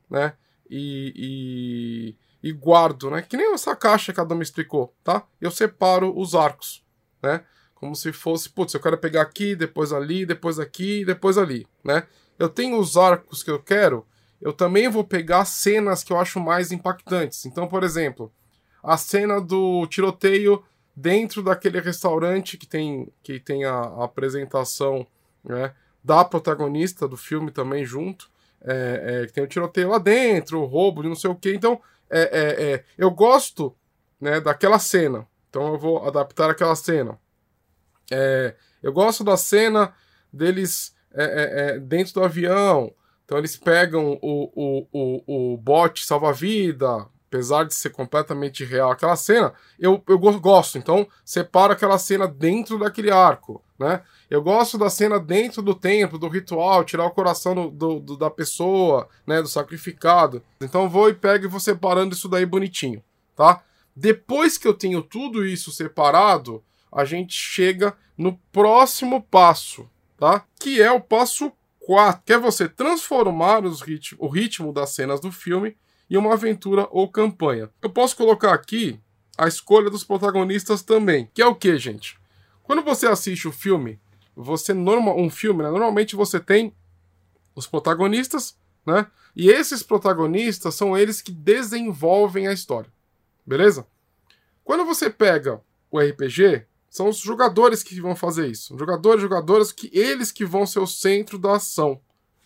[0.09, 0.31] né?
[0.69, 3.21] E, e, e guardo, né?
[3.21, 5.23] Que nem essa caixa que a Dama explicou, tá?
[5.41, 6.83] Eu separo os arcos,
[7.21, 7.43] né?
[7.73, 12.07] Como se fosse, putz, eu quero pegar aqui, depois ali, depois aqui, depois ali, né?
[12.37, 14.05] Eu tenho os arcos que eu quero,
[14.41, 17.45] eu também vou pegar cenas que eu acho mais impactantes.
[17.45, 18.31] Então, por exemplo,
[18.83, 20.63] a cena do tiroteio
[20.95, 25.05] dentro daquele restaurante que tem, que tem a, a apresentação
[25.43, 25.73] né,
[26.03, 28.29] da protagonista do filme também junto.
[28.59, 31.53] É, é, que tem o tiroteio lá dentro, o roubo não sei o que.
[31.53, 33.75] Então, é, é, é, eu gosto
[34.19, 35.27] né, daquela cena.
[35.49, 37.19] Então eu vou adaptar aquela cena.
[38.11, 39.93] É, eu gosto da cena
[40.31, 40.95] deles
[41.87, 42.93] dentro do avião.
[43.25, 49.15] Então eles pegam o, o, o, o bote salva-vida, apesar de ser completamente real aquela
[49.15, 50.77] cena, eu, eu gosto.
[50.77, 54.01] Então, separo aquela cena dentro daquele arco, né?
[54.29, 58.17] Eu gosto da cena dentro do templo, do ritual, tirar o coração do, do, do,
[58.17, 59.41] da pessoa, né?
[59.41, 60.41] Do sacrificado.
[60.61, 63.03] Então, vou e pego e vou separando isso daí bonitinho,
[63.35, 63.61] tá?
[63.95, 70.45] Depois que eu tenho tudo isso separado, a gente chega no próximo passo, tá?
[70.59, 75.31] Que é o passo 4, que é você transformar rit o ritmo das cenas do
[75.31, 75.75] filme
[76.09, 77.69] e uma aventura ou campanha.
[77.81, 78.99] Eu posso colocar aqui
[79.37, 82.17] a escolha dos protagonistas também, que é o que, gente?
[82.63, 83.99] Quando você assiste o filme,
[84.35, 85.69] você normal um filme, né?
[85.69, 86.73] normalmente você tem
[87.55, 89.07] os protagonistas, né?
[89.35, 92.91] E esses protagonistas são eles que desenvolvem a história.
[93.45, 93.85] Beleza?
[94.63, 98.77] Quando você pega o RPG, são os jogadores que vão fazer isso.
[98.77, 102.01] Jogadores, jogadoras que eles que vão ser o centro da ação.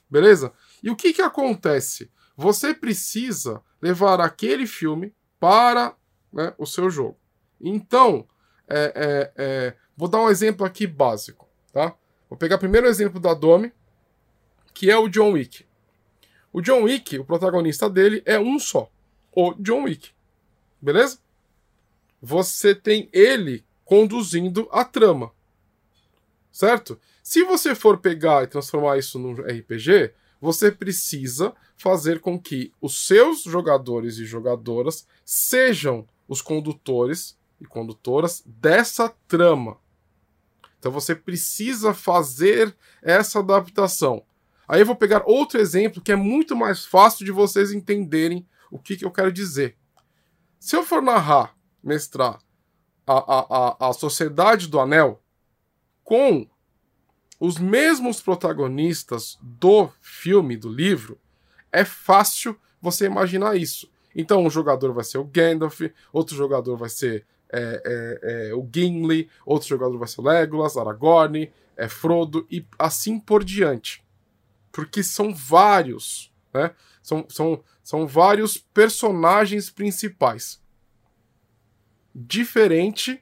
[0.10, 0.52] Beleza?
[0.84, 2.10] E o que que acontece?
[2.42, 5.96] Você precisa levar aquele filme para
[6.34, 7.16] né, o seu jogo.
[7.60, 8.28] Então,
[8.68, 11.96] é, é, é, vou dar um exemplo aqui básico, tá?
[12.28, 13.72] Vou pegar primeiro o exemplo da Domi,
[14.74, 15.66] que é o John Wick.
[16.52, 18.90] O John Wick, o protagonista dele é um só,
[19.32, 20.10] o John Wick.
[20.82, 21.20] Beleza?
[22.20, 25.32] Você tem ele conduzindo a trama.
[26.52, 27.00] Certo?
[27.22, 33.06] Se você for pegar e transformar isso num RPG, você precisa fazer com que os
[33.06, 39.78] seus jogadores e jogadoras sejam os condutores e condutoras dessa trama.
[40.80, 44.26] Então você precisa fazer essa adaptação.
[44.68, 48.80] Aí eu vou pegar outro exemplo que é muito mais fácil de vocês entenderem o
[48.80, 49.78] que, que eu quero dizer.
[50.60, 52.40] Se eu for narrar, mestrar
[53.06, 53.48] a, a,
[53.86, 55.22] a, a Sociedade do Anel
[56.04, 56.48] com
[57.42, 61.20] os mesmos protagonistas do filme, do livro,
[61.72, 63.92] é fácil você imaginar isso.
[64.16, 65.82] Então, um jogador vai ser o Gandalf,
[66.14, 70.78] outro jogador vai ser é, é, é, o Gimli, outro jogador vai ser o Legolas,
[70.78, 74.06] Aragorn, é Frodo e assim por diante.
[74.72, 76.76] Porque são vários, né?
[77.02, 80.62] São, são, são vários personagens principais.
[82.14, 83.20] Diferente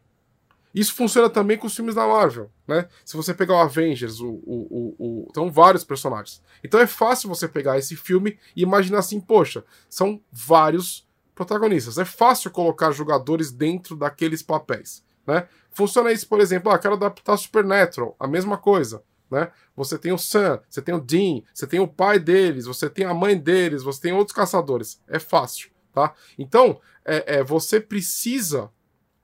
[0.73, 2.87] isso funciona também com os filmes da Marvel, né?
[3.03, 6.41] Se você pegar o Avengers, o, o, o, o, são vários personagens.
[6.63, 11.97] Então é fácil você pegar esse filme e imaginar assim, poxa, são vários protagonistas.
[11.97, 15.47] É fácil colocar jogadores dentro daqueles papéis, né?
[15.71, 19.51] Funciona isso, por exemplo, ah, quero adaptar Supernatural, a mesma coisa, né?
[19.75, 23.05] Você tem o Sam, você tem o Dean, você tem o pai deles, você tem
[23.05, 25.01] a mãe deles, você tem outros caçadores.
[25.07, 26.13] É fácil, tá?
[26.37, 28.69] Então, é, é você precisa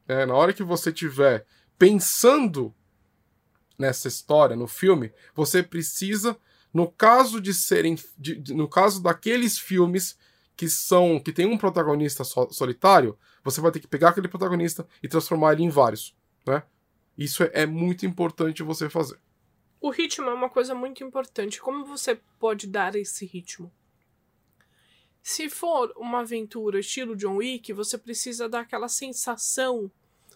[0.08, 1.46] é, na hora que você estiver
[1.78, 2.74] pensando
[3.78, 6.38] nessa história, no filme, você precisa,
[6.74, 10.18] no caso de serem, de, de, no caso daqueles filmes
[10.56, 14.88] que são, que tem um protagonista so, solitário, você vai ter que pegar aquele protagonista
[15.04, 16.16] e transformar ele em vários,
[16.48, 16.64] né?
[17.18, 19.20] Isso é, é muito importante você fazer.
[19.80, 21.62] O ritmo é uma coisa muito importante.
[21.62, 23.72] Como você pode dar esse ritmo?
[25.28, 29.92] Se for uma aventura estilo John Wick, você precisa dar aquela sensação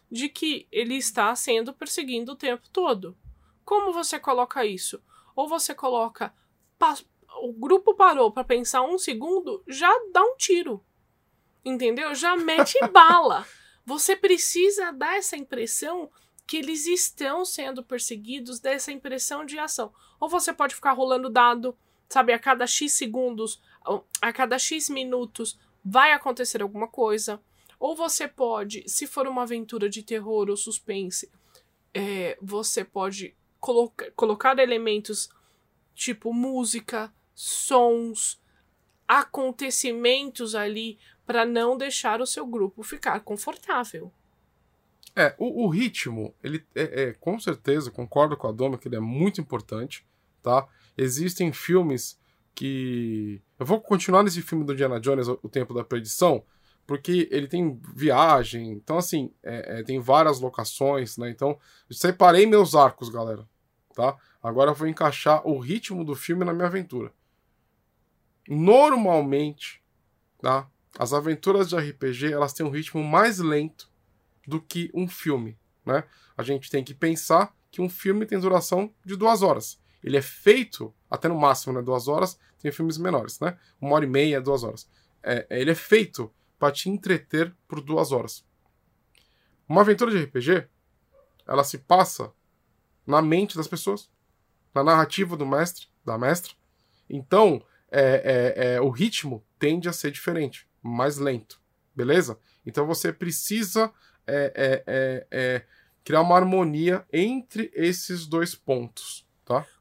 [0.09, 3.15] de que ele está sendo perseguido o tempo todo.
[3.63, 4.99] Como você coloca isso?
[5.35, 6.33] Ou você coloca
[7.43, 10.83] o grupo parou para pensar um segundo, já dá um tiro.
[11.63, 12.15] Entendeu?
[12.15, 13.45] Já mete bala.
[13.85, 16.09] Você precisa dar essa impressão
[16.47, 19.93] que eles estão sendo perseguidos dessa impressão de ação.
[20.19, 21.77] Ou você pode ficar rolando dado,
[22.09, 23.61] sabe, a cada X segundos,
[24.21, 27.41] a cada X minutos vai acontecer alguma coisa.
[27.79, 31.31] Ou você pode, se for uma aventura de terror ou suspense,
[31.93, 35.29] é, você pode coloca colocar elementos
[35.95, 38.39] tipo música, sons,
[39.07, 44.11] acontecimentos ali para não deixar o seu grupo ficar confortável.
[45.15, 48.95] É, o, o ritmo, ele é, é, com certeza, concordo com a Doma que ele
[48.95, 50.05] é muito importante,
[50.41, 50.67] tá?
[50.97, 52.18] Existem filmes
[52.59, 53.41] que.
[53.57, 56.43] Eu vou continuar nesse filme do Indiana Jones, O Tempo da Perdição,
[56.85, 61.29] porque ele tem viagem, então assim, é, é, tem várias locações, né?
[61.29, 61.57] Então,
[61.89, 63.47] separei meus arcos, galera,
[63.95, 64.17] tá?
[64.43, 67.13] Agora eu vou encaixar o ritmo do filme na minha aventura.
[68.45, 69.81] Normalmente,
[70.41, 70.69] tá?
[70.97, 73.89] As aventuras de RPG, elas têm um ritmo mais lento
[74.45, 76.03] do que um filme, né?
[76.35, 79.79] A gente tem que pensar que um filme tem duração de duas horas.
[80.03, 81.81] Ele é feito, até no máximo, né?
[81.81, 83.57] Duas horas, tem filmes menores, né?
[83.79, 84.89] Uma hora e meia, duas horas.
[85.23, 88.45] É, ele é feito para te entreter por duas horas.
[89.67, 90.67] Uma aventura de RPG,
[91.47, 92.31] ela se passa
[93.05, 94.09] na mente das pessoas,
[94.73, 96.53] na narrativa do mestre, da mestra.
[97.09, 101.59] Então, é, é, é, o ritmo tende a ser diferente, mais lento,
[101.95, 102.39] beleza?
[102.65, 103.91] Então você precisa
[104.27, 105.65] é, é, é, é,
[106.03, 109.27] criar uma harmonia entre esses dois pontos?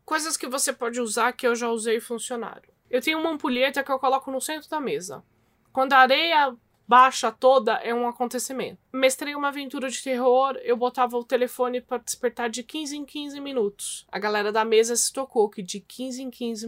[0.08, 2.62] Coisas que você pode usar que eu já usei e funcionaram.
[2.88, 5.22] Eu tenho uma ampulheta que eu coloco no centro da mesa.
[5.70, 6.56] Quando a areia
[6.88, 8.78] baixa toda, é um acontecimento.
[8.90, 13.38] Mestrei uma aventura de terror, eu botava o telefone para despertar de 15 em 15
[13.38, 14.06] minutos.
[14.10, 16.66] A galera da mesa se tocou que de 15 em 15,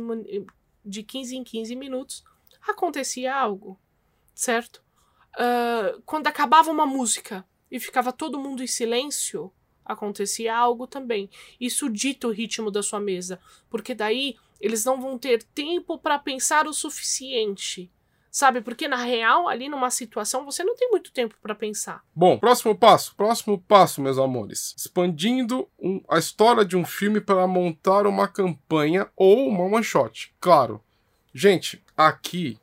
[0.85, 2.23] de 15 em 15 minutos
[2.69, 3.81] acontecia algo,
[4.35, 4.83] certo?
[5.33, 9.53] Uh, quando acabava uma música, e ficava todo mundo em silêncio,
[9.91, 11.29] acontecia algo também.
[11.61, 16.19] Isso dita o ritmo da sua mesa, porque daí eles não vão ter tempo para
[16.19, 17.91] pensar o suficiente.
[18.31, 18.61] Sabe?
[18.61, 22.05] Porque na real, ali numa situação, você não tem muito tempo para pensar.
[22.15, 24.73] Bom, próximo passo, próximo passo, meus amores.
[24.79, 30.33] Expandindo um, a história de um filme para montar uma campanha ou uma one shot.
[30.39, 30.81] Claro.
[31.35, 32.57] Gente, aqui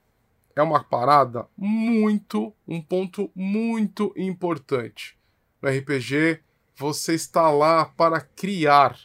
[0.56, 5.18] é uma parada muito, um ponto muito importante.
[5.62, 6.40] No RPG,
[6.78, 8.96] você está lá para criar.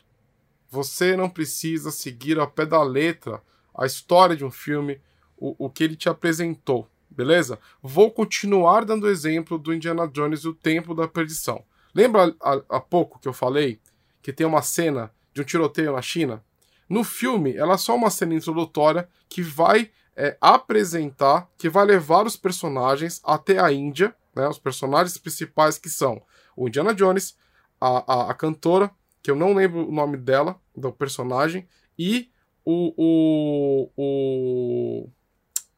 [0.70, 3.42] Você não precisa seguir ao pé da letra
[3.74, 5.00] a história de um filme,
[5.38, 7.58] o, o que ele te apresentou, beleza?
[7.82, 11.64] Vou continuar dando exemplo do Indiana Jones e o Tempo da Perdição.
[11.94, 12.35] Lembra
[12.68, 13.80] há pouco que eu falei
[14.20, 16.44] que tem uma cena de um tiroteio na China?
[16.88, 22.26] No filme, ela é só uma cena introdutória que vai é, apresentar, que vai levar
[22.26, 26.22] os personagens até a Índia, né, os personagens principais que são
[26.54, 27.35] o Indiana Jones,
[27.82, 28.90] a, a, a cantora,
[29.20, 31.66] que eu não lembro o nome dela, do personagem,
[31.98, 32.30] e
[32.64, 35.08] o, o, o,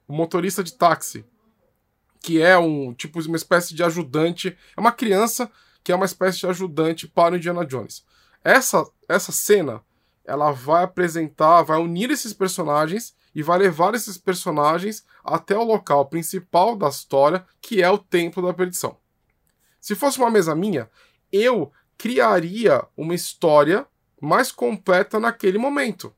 [0.06, 1.24] o motorista de táxi,
[2.20, 5.50] que é um tipo uma espécie de ajudante, é uma criança
[5.82, 8.04] que é uma espécie de ajudante para o Indiana Jones.
[8.42, 9.82] Essa, essa cena,
[10.24, 16.06] ela vai apresentar, vai unir esses personagens e vai levar esses personagens até o local
[16.06, 18.96] principal da história, que é o Templo da Perdição.
[19.80, 20.88] Se fosse uma mesa minha,
[21.30, 23.86] eu criaria uma história
[24.20, 26.14] mais completa naquele momento.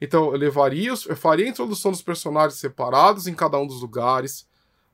[0.00, 4.48] Então, eu levaria, eu faria a introdução dos personagens separados em cada um dos lugares,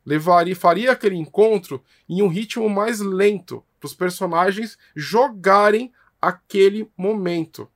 [0.05, 7.69] levaria, faria aquele encontro em um ritmo mais lento, para os personagens jogarem aquele momento,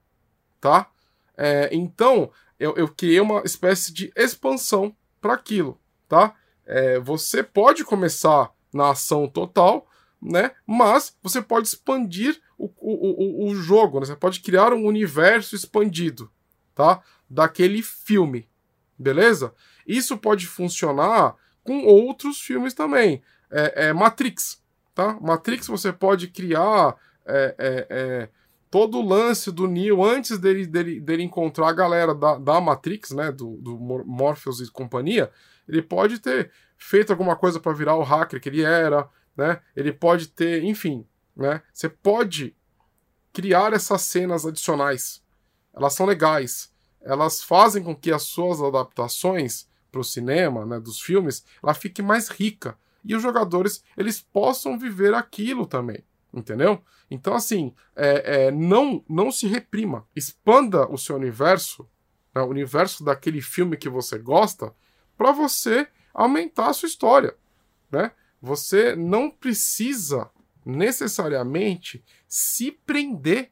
[0.58, 0.90] tá?
[1.36, 5.78] É, então, eu, eu criei uma espécie de expansão para aquilo,
[6.08, 6.34] tá?
[6.64, 9.87] É, você pode começar na ação total,
[10.20, 10.52] né?
[10.66, 14.06] Mas você pode expandir o, o, o, o jogo, né?
[14.06, 16.30] Você pode criar um universo expandido,
[16.74, 17.00] tá?
[17.28, 18.48] Daquele filme,
[18.98, 19.52] beleza?
[19.86, 23.22] Isso pode funcionar com outros filmes também.
[23.50, 24.62] É, é Matrix,
[24.94, 25.18] tá?
[25.20, 28.28] Matrix você pode criar é, é, é
[28.70, 33.12] todo o lance do Neo antes dele, dele, dele encontrar a galera da, da Matrix,
[33.12, 35.30] né, do, do Morpheus e companhia,
[35.68, 39.08] ele pode ter feito alguma coisa para virar o hacker que ele era,
[39.38, 39.60] né?
[39.76, 41.62] Ele pode ter, enfim, né?
[41.72, 42.56] Você pode
[43.32, 45.22] criar essas cenas adicionais.
[45.72, 46.74] Elas são legais.
[47.00, 52.02] Elas fazem com que as suas adaptações para o cinema, né, dos filmes, ela fique
[52.02, 56.04] mais rica e os jogadores eles possam viver aquilo também.
[56.34, 56.82] Entendeu?
[57.08, 60.04] Então, assim, é, é, não, não se reprima.
[60.14, 61.88] Expanda o seu universo,
[62.34, 64.74] né, o universo daquele filme que você gosta,
[65.16, 67.34] para você aumentar a sua história.
[67.90, 68.10] Né?
[68.40, 70.30] Você não precisa
[70.64, 73.50] necessariamente se prender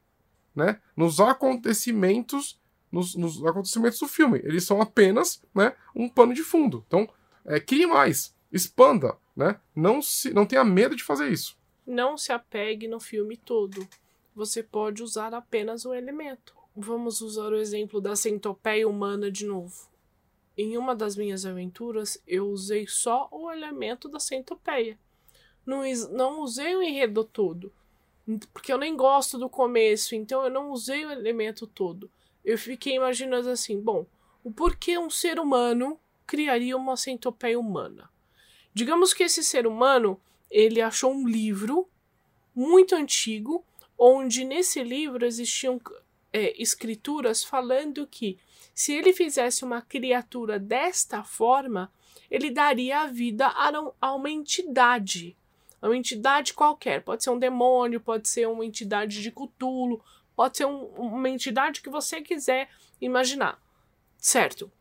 [0.55, 2.59] né, nos acontecimentos
[2.91, 4.39] nos, nos, acontecimentos do filme.
[4.43, 6.83] Eles são apenas né, um pano de fundo.
[6.87, 7.07] Então,
[7.45, 9.59] é, crie mais, expanda, né?
[9.75, 11.57] Não, se, não tenha medo de fazer isso.
[11.85, 13.87] Não se apegue no filme todo.
[14.35, 16.55] Você pode usar apenas um elemento.
[16.75, 19.89] Vamos usar o exemplo da centopeia humana de novo.
[20.57, 24.97] Em uma das minhas aventuras, eu usei só o elemento da centopeia.
[25.65, 27.71] Não, não usei o enredo todo.
[28.53, 32.09] Porque eu nem gosto do começo, então eu não usei o elemento todo
[32.47, 34.05] eu fiquei imaginando assim: bom,
[34.41, 38.09] o porquê um ser humano criaria uma centopeia humana?
[38.73, 41.89] Digamos que esse ser humano ele achou um livro
[42.55, 43.65] muito antigo,
[43.99, 45.77] onde nesse livro existiam
[46.31, 48.37] é, escrituras falando que
[48.73, 51.91] se ele fizesse uma criatura desta forma,
[52.29, 53.47] ele daria a vida
[54.01, 55.35] a uma entidade.
[55.81, 57.03] Uma entidade qualquer.
[57.03, 60.03] Pode ser um demônio, pode ser uma entidade de Cthulhu,
[60.35, 62.69] pode ser um, uma entidade que você quiser
[62.99, 63.59] imaginar,
[64.17, 64.71] certo?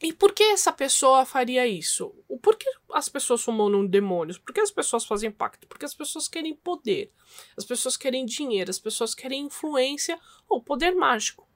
[0.00, 2.14] E por que essa pessoa faria isso?
[2.28, 4.38] O porquê as pessoas summonam demônios?
[4.38, 5.66] Por que as pessoas fazem pacto?
[5.66, 7.12] Porque as pessoas querem poder,
[7.56, 10.18] as pessoas querem dinheiro, as pessoas querem influência
[10.48, 11.48] ou poder mágico.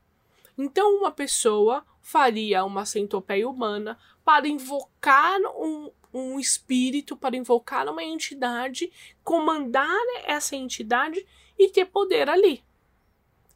[0.58, 8.02] Então, uma pessoa faria uma centopeia humana para invocar um, um espírito, para invocar uma
[8.02, 9.88] entidade, comandar
[10.24, 11.24] essa entidade
[11.56, 12.62] e ter poder ali.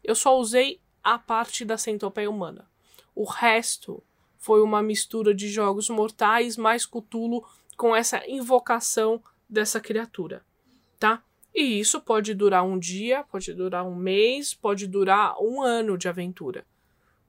[0.02, 2.70] Eu só usei a parte da centopeia humana.
[3.14, 4.02] O resto
[4.38, 7.44] foi uma mistura de jogos mortais mais Cthulhu
[7.76, 10.44] com essa invocação dessa criatura,
[10.98, 11.22] tá?
[11.54, 16.08] E isso pode durar um dia, pode durar um mês, pode durar um ano de
[16.08, 16.66] aventura.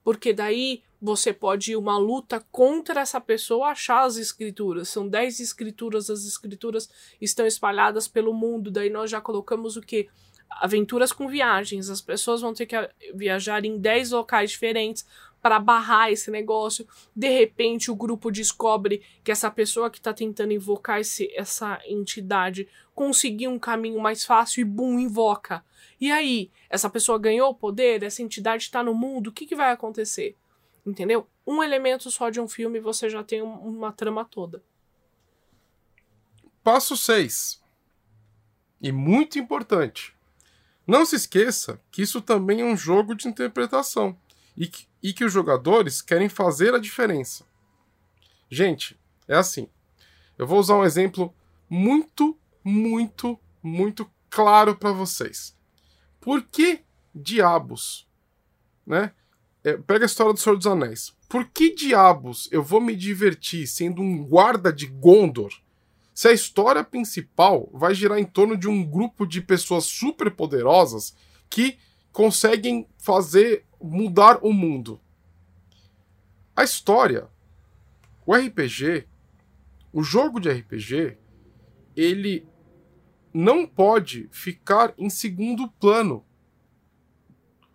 [0.04, 4.88] Porque daí você pode ir uma luta contra essa pessoa achar as escrituras.
[4.88, 6.90] São dez escrituras, as escrituras
[7.20, 8.70] estão espalhadas pelo mundo.
[8.70, 10.08] Daí nós já colocamos o que?
[10.50, 11.90] aventuras com viagens.
[11.90, 12.76] As pessoas vão ter que
[13.14, 15.06] viajar em 10 locais diferentes
[15.40, 16.86] para barrar esse negócio.
[17.14, 22.68] De repente, o grupo descobre que essa pessoa que está tentando invocar esse, essa entidade
[22.94, 25.64] conseguiu um caminho mais fácil e bum, invoca.
[26.00, 29.70] E aí, essa pessoa ganhou poder, essa entidade está no mundo, o que, que vai
[29.70, 30.36] acontecer?
[30.84, 31.28] Entendeu?
[31.46, 34.62] Um elemento só de um filme você já tem uma trama toda.
[36.62, 37.62] Passo 6.
[38.80, 40.16] E muito importante.
[40.86, 44.18] Não se esqueça que isso também é um jogo de interpretação
[44.56, 47.44] e que, e que os jogadores querem fazer a diferença.
[48.50, 49.68] Gente, é assim.
[50.36, 51.34] Eu vou usar um exemplo
[51.68, 55.56] muito, muito, muito claro para vocês.
[56.20, 56.80] Por que
[57.14, 58.06] diabos,
[58.86, 59.12] né?
[59.64, 61.12] É, pega a história do Senhor dos Anéis.
[61.28, 65.52] Por que diabos eu vou me divertir sendo um guarda de Gondor
[66.18, 71.14] se a história principal vai girar em torno de um grupo de pessoas super poderosas
[71.48, 71.78] que
[72.10, 75.00] conseguem fazer mudar o mundo.
[76.54, 77.28] A história,
[78.26, 79.06] o RPG,
[79.92, 81.16] o jogo de RPG,
[81.96, 82.46] ele
[83.32, 86.24] não pode ficar em segundo plano.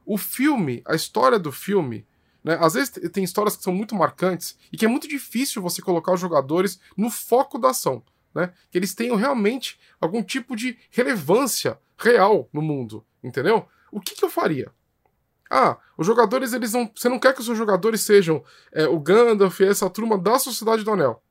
[0.06, 2.06] O filme, a história do filme,
[2.44, 5.82] né, às vezes tem histórias que são muito marcantes e que é muito difícil você
[5.82, 8.54] colocar os jogadores no foco da ação né?
[8.72, 13.68] Que eles tenham realmente algum tipo de relevância real no mundo, entendeu?
[13.92, 14.72] O que, que eu faria?
[15.56, 16.92] Ah, os jogadores, eles não.
[16.96, 20.40] Você não quer que os seus jogadores sejam é, o Gandalf e essa turma da
[20.40, 21.22] Sociedade do Anel.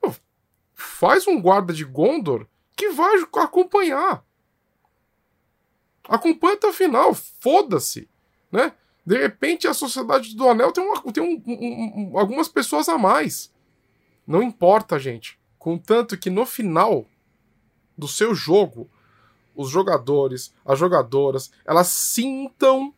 [0.00, 0.14] Pô,
[0.72, 4.24] faz um guarda de Gondor que vai acompanhar.
[6.08, 8.08] Acompanha até o final, foda-se,
[8.52, 8.72] né?
[9.04, 12.96] De repente a Sociedade do Anel tem, uma, tem um, um, um, algumas pessoas a
[12.96, 13.52] mais.
[14.24, 15.40] Não importa, gente.
[15.58, 17.04] Contanto que no final
[17.98, 18.88] do seu jogo,
[19.56, 22.94] os jogadores, as jogadoras, elas sintam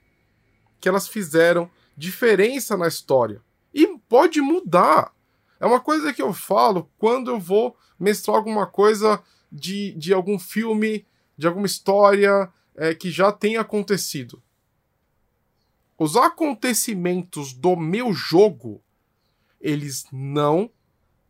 [0.80, 3.40] que elas fizeram diferença na história.
[3.72, 5.14] E pode mudar.
[5.60, 10.38] É uma coisa que eu falo quando eu vou mestrar alguma coisa de, de algum
[10.38, 11.06] filme,
[11.36, 14.42] de alguma história é, que já tenha acontecido.
[15.98, 18.80] Os acontecimentos do meu jogo,
[19.60, 20.70] eles não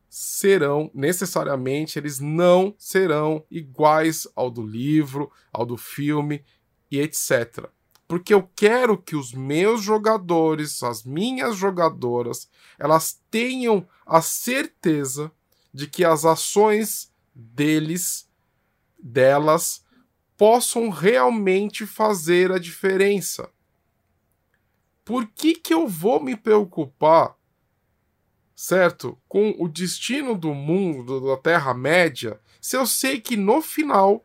[0.08, 6.44] serão necessariamente, eles não serão iguais ao do livro, ao do filme
[6.90, 7.68] e etc.
[8.06, 12.48] Porque eu quero que os meus jogadores, as minhas jogadoras,
[12.78, 15.30] elas tenham a certeza
[15.72, 18.26] de que as ações deles,
[18.98, 19.84] delas,
[20.38, 23.50] possam realmente fazer a diferença.
[25.04, 27.37] Por que, que eu vou me preocupar
[28.58, 29.16] certo?
[29.28, 34.24] Com o destino do mundo, da Terra-média, se eu sei que no final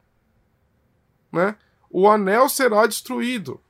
[1.32, 1.56] né,
[1.88, 3.62] o anel será destruído.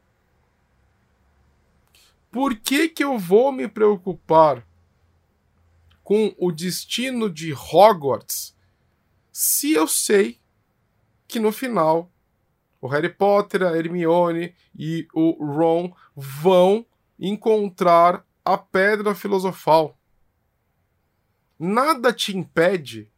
[2.31, 4.65] Por que, que eu vou me preocupar
[6.01, 8.55] com o destino de Hogwarts
[9.33, 10.39] se eu sei
[11.27, 12.09] que no final
[12.79, 16.85] o Harry Potter, a Hermione e o Ron vão
[17.19, 19.97] encontrar a pedra filosofal?
[21.57, 23.11] Nada te impede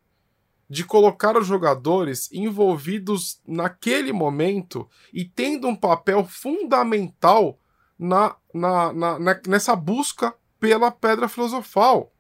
[0.70, 7.60] de colocar os jogadores envolvidos naquele momento e tendo um papel fundamental
[7.98, 12.12] na, na, na, na nessa busca pela pedra filosofal.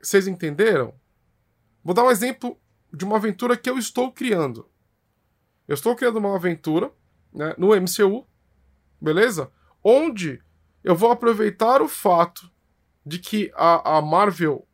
[0.00, 0.94] Vocês entenderam?
[1.84, 2.58] Vou dar um exemplo
[2.92, 4.68] de uma aventura que eu estou criando.
[5.66, 6.90] Eu estou criando uma aventura
[7.32, 8.26] né, no MCU,
[9.00, 9.52] beleza?
[9.84, 10.42] Onde
[10.82, 12.50] eu vou aproveitar o fato
[13.08, 14.66] de que a, a Marvel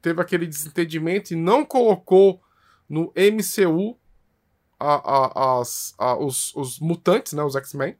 [0.00, 2.40] teve aquele desentendimento e não colocou
[2.88, 3.98] no MCU
[4.78, 5.58] a,
[5.98, 7.96] a, os, os, mutantes, né, os X-Men.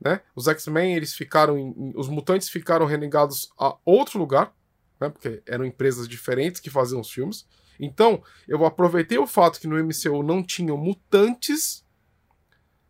[0.00, 0.20] Né?
[0.34, 4.52] Os X-Men eles ficaram, em, os mutantes ficaram renegados a outro lugar,
[5.00, 7.46] né, porque eram empresas diferentes que faziam os filmes.
[7.78, 11.84] Então eu aproveitei o fato que no MCU não tinham mutantes,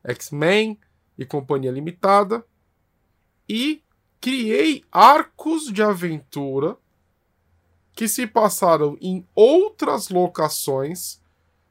[0.03, 0.81] X-Men
[1.19, 2.45] e companhia limitada
[3.47, 3.84] e
[4.25, 6.79] criei arcos de aventura
[7.93, 11.21] que se passaram em outras locações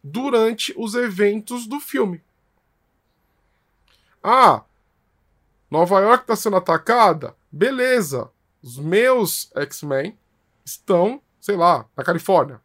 [0.04, 2.24] durante os eventos do filme.
[4.22, 4.64] Ah,
[5.68, 7.36] Nova York está sendo atacada?
[7.52, 8.30] Beleza.
[8.62, 10.16] Os meus X-Men
[10.64, 12.62] estão, sei lá, na Califórnia,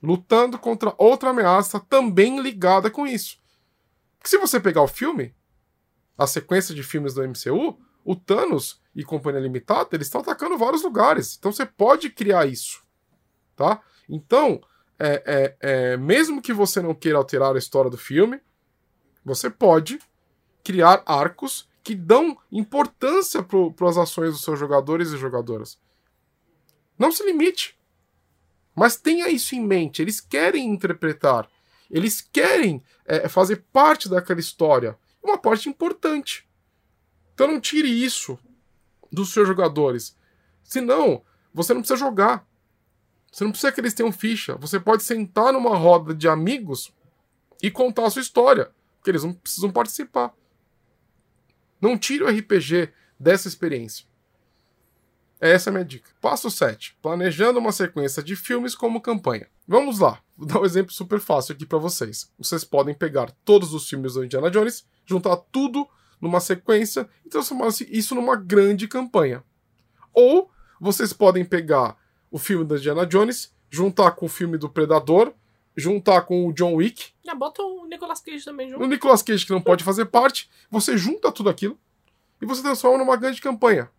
[0.00, 3.40] lutando contra outra ameaça também ligada com isso.
[4.16, 5.34] Porque se você pegar o filme,
[6.16, 10.82] a sequência de filmes do MCU, o Thanos e Companhia Limitada, eles estão atacando vários
[10.82, 11.36] lugares.
[11.38, 12.82] Então você pode criar isso,
[13.56, 13.80] tá?
[14.08, 14.60] Então,
[14.98, 18.40] é, é, é, mesmo que você não queira alterar a história do filme,
[19.24, 19.98] você pode
[20.62, 25.78] criar arcos que dão importância para as ações dos seus jogadores e jogadoras.
[26.98, 27.76] Não se limite.
[28.74, 30.00] Mas tenha isso em mente.
[30.00, 31.48] Eles querem interpretar.
[31.90, 34.96] Eles querem é, fazer parte daquela história.
[35.22, 36.48] Uma parte importante.
[37.34, 38.38] Então não tire isso
[39.10, 40.16] dos seus jogadores.
[40.62, 41.22] Senão,
[41.52, 42.46] você não precisa jogar.
[43.30, 44.56] Você não precisa que eles tenham ficha.
[44.56, 46.92] Você pode sentar numa roda de amigos
[47.62, 48.70] e contar a sua história.
[48.98, 50.34] Porque eles não precisam participar.
[51.80, 54.06] Não tire o RPG dessa experiência.
[55.40, 56.08] Essa é a minha dica.
[56.20, 56.96] Passo 7.
[57.02, 59.48] Planejando uma sequência de filmes como campanha.
[59.66, 60.22] Vamos lá.
[60.36, 62.30] Vou dar um exemplo super fácil aqui para vocês.
[62.38, 65.88] Vocês podem pegar todos os filmes do Indiana Jones, juntar tudo
[66.22, 69.42] numa sequência e transformar isso numa grande campanha.
[70.14, 70.48] Ou
[70.80, 71.96] vocês podem pegar
[72.30, 75.34] o filme da Indiana Jones, juntar com o filme do Predador,
[75.76, 77.12] juntar com o John Wick.
[77.24, 78.84] Já bota o Nicolas Cage também junto.
[78.84, 81.76] O Nicolas Cage que não pode fazer parte, você junta tudo aquilo
[82.40, 83.90] e você transforma numa grande campanha.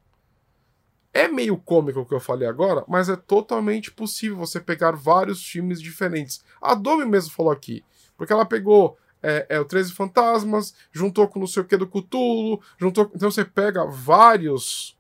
[1.14, 5.46] É meio cômico o que eu falei agora, mas é totalmente possível você pegar vários
[5.46, 6.44] filmes diferentes.
[6.60, 7.84] A Domi mesmo falou aqui,
[8.18, 11.88] porque ela pegou é, é o 13 Fantasmas, juntou com não sei o que do
[11.88, 13.10] Cthulhu, juntou.
[13.16, 14.98] Então você pega vários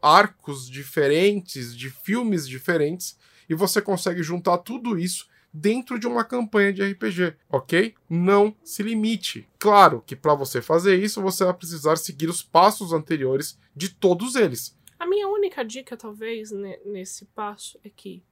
[0.00, 3.18] arcos diferentes, de filmes diferentes,
[3.48, 7.94] e você consegue juntar tudo isso dentro de uma campanha de RPG, ok?
[8.10, 9.48] Não se limite.
[9.58, 14.34] Claro que para você fazer isso, você vai precisar seguir os passos anteriores de todos
[14.34, 14.76] eles.
[14.98, 16.50] A minha única dica, talvez,
[16.84, 18.22] nesse passo é que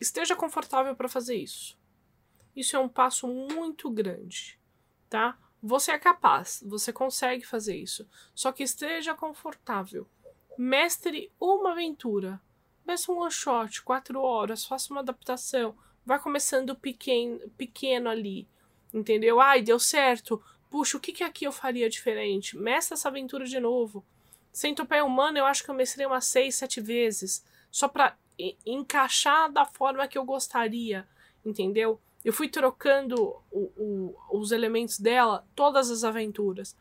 [0.00, 1.76] esteja confortável para fazer isso.
[2.54, 4.58] Isso é um passo muito grande,
[5.08, 5.38] tá?
[5.62, 8.06] Você é capaz, você consegue fazer isso.
[8.34, 10.06] Só que esteja confortável.
[10.58, 12.40] Mestre uma aventura.
[12.84, 15.74] Peça um one shot, quatro horas, faça uma adaptação.
[16.04, 18.46] Vai começando pequeno, pequeno ali.
[18.92, 19.40] Entendeu?
[19.40, 20.42] Ai, deu certo.
[20.70, 22.58] Puxa, o que, que aqui eu faria diferente?
[22.58, 24.04] Mestre essa aventura de novo.
[24.52, 27.44] Centopeia Humana, eu acho que eu mestrei umas seis, sete vezes.
[27.70, 28.16] Só pra
[28.66, 31.08] encaixar da forma que eu gostaria.
[31.44, 31.98] Entendeu?
[32.24, 36.74] Eu fui trocando o, o, os elementos dela todas as aventuras.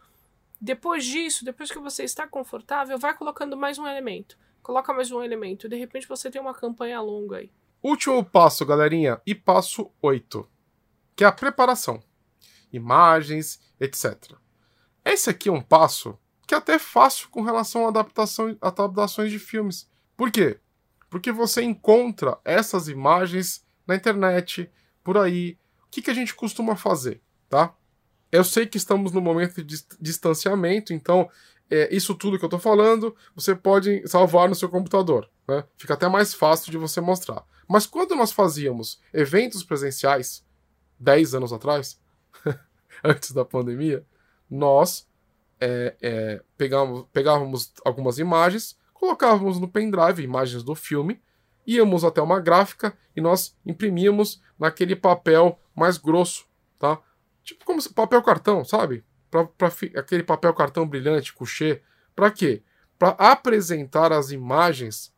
[0.60, 4.38] Depois disso, depois que você está confortável, vai colocando mais um elemento.
[4.62, 5.68] Coloca mais um elemento.
[5.68, 7.52] De repente você tem uma campanha longa aí.
[7.84, 9.22] Último passo, galerinha.
[9.26, 10.48] E passo 8.
[11.18, 12.02] Que é a preparação.
[12.72, 14.36] Imagens, etc.
[15.04, 16.18] Esse aqui é um passo
[16.48, 19.90] que é até fácil com relação a adaptação, adaptações de filmes.
[20.16, 20.60] Por quê?
[21.10, 24.72] Porque você encontra essas imagens na internet,
[25.04, 25.58] por aí.
[25.86, 27.74] O que, que a gente costuma fazer, tá?
[28.32, 31.30] Eu sei que estamos no momento de distanciamento, então
[31.70, 35.30] é, isso tudo que eu estou falando você pode salvar no seu computador.
[35.48, 35.64] Né?
[35.78, 37.44] Fica até mais fácil de você mostrar.
[37.68, 40.46] Mas quando nós fazíamos eventos presenciais,
[41.00, 42.00] 10 anos atrás,
[43.04, 44.06] antes da pandemia,
[44.50, 45.08] nós
[45.60, 51.22] é, é, pegávamos, pegávamos algumas imagens, colocávamos no pendrive imagens do filme,
[51.66, 56.46] íamos até uma gráfica e nós imprimíamos naquele papel mais grosso,
[56.80, 57.00] tá?
[57.44, 59.04] Tipo como papel cartão, sabe?
[59.30, 59.48] Pra
[59.98, 61.82] aquele papel cartão brilhante, coucher.
[62.16, 62.62] Para quê?
[62.98, 65.14] Para apresentar as imagens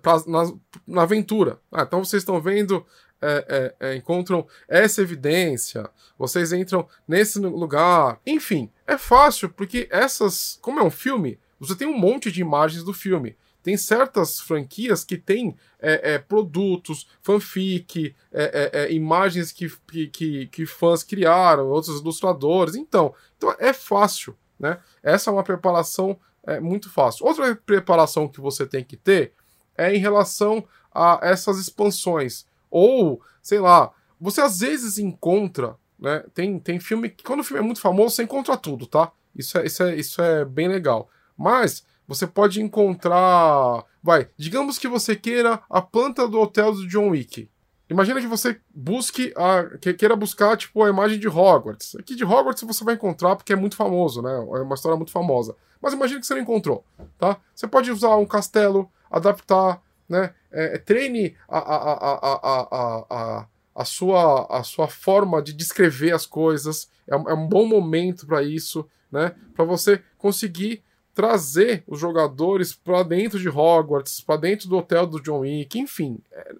[0.00, 0.52] pra, na,
[0.86, 1.60] na aventura.
[1.70, 2.84] Ah, então vocês estão vendo
[3.20, 5.88] é, é, é, encontram essa evidência,
[6.18, 8.20] vocês entram nesse lugar.
[8.26, 10.58] Enfim, é fácil, porque essas.
[10.60, 13.36] Como é um filme, você tem um monte de imagens do filme.
[13.62, 19.70] Tem certas franquias que têm é, é, produtos, fanfic, é, imagens que,
[20.08, 22.74] que, que fãs criaram, outros ilustradores.
[22.74, 24.36] Então, então é fácil.
[24.58, 24.78] Né?
[25.02, 26.18] Essa é uma preparação
[26.60, 27.24] muito fácil.
[27.24, 29.32] Outra preparação que você tem que ter
[29.76, 32.46] é em relação a essas expansões.
[32.70, 36.24] Ou, sei lá, você às vezes encontra, né?
[36.34, 39.12] Tem, tem filme que, quando o filme é muito famoso, você encontra tudo, tá?
[39.34, 41.08] Isso é, isso é, isso é bem legal.
[41.36, 43.84] Mas você pode encontrar.
[44.02, 47.48] Vai, digamos que você queira a planta do hotel do John Wick.
[47.88, 49.64] Imagina que você busque a.
[49.78, 51.94] Que queira buscar, tipo, a imagem de Hogwarts.
[51.96, 54.32] Aqui de Hogwarts você vai encontrar porque é muito famoso, né?
[54.34, 55.54] É uma história muito famosa.
[55.80, 56.84] Mas imagina que você não encontrou,
[57.18, 57.38] tá?
[57.54, 60.32] Você pode usar um castelo, adaptar, né?
[60.50, 66.88] É, treine a, a, a, a, a, sua, a sua forma de descrever as coisas.
[67.08, 69.34] É, é um bom momento para isso, né?
[69.54, 70.82] Para você conseguir
[71.14, 76.18] trazer os jogadores para dentro de Hogwarts, para dentro do hotel do John Wick, enfim.
[76.30, 76.54] É,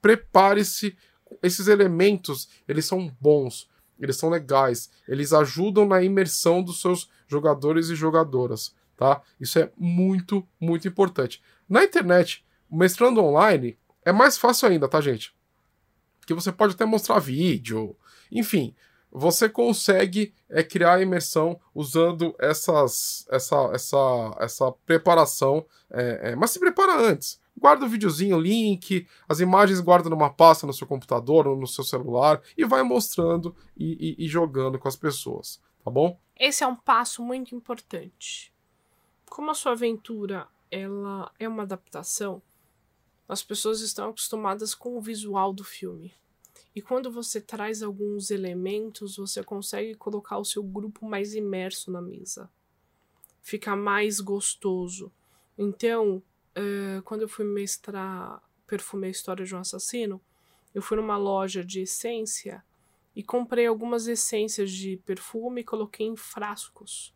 [0.00, 0.96] Prepare-se.
[1.42, 7.88] Esses elementos, eles são bons, eles são legais, eles ajudam na imersão dos seus jogadores
[7.88, 9.22] e jogadoras, tá?
[9.40, 11.42] Isso é muito, muito importante.
[11.66, 15.34] Na internet, mestrando online é mais fácil ainda, tá, gente?
[16.20, 17.96] Porque você pode até mostrar vídeo,
[18.30, 18.74] enfim,
[19.12, 26.50] você consegue é, criar a imersão usando essas, essa, essa, essa preparação, é, é, mas
[26.50, 27.38] se prepara antes.
[27.54, 31.84] Guarda o videozinho, link, as imagens guarda numa pasta no seu computador ou no seu
[31.84, 36.18] celular e vai mostrando e, e, e jogando com as pessoas, tá bom?
[36.34, 38.50] Esse é um passo muito importante.
[39.28, 42.40] Como a sua aventura ela é uma adaptação,
[43.28, 46.14] as pessoas estão acostumadas com o visual do filme.
[46.74, 52.00] E quando você traz alguns elementos, você consegue colocar o seu grupo mais imerso na
[52.00, 52.50] mesa.
[53.42, 55.12] Fica mais gostoso.
[55.58, 56.22] Então,
[56.56, 60.20] uh, quando eu fui mestrar Perfume a História de um Assassino,
[60.74, 62.64] eu fui numa loja de essência
[63.14, 67.14] e comprei algumas essências de perfume e coloquei em frascos.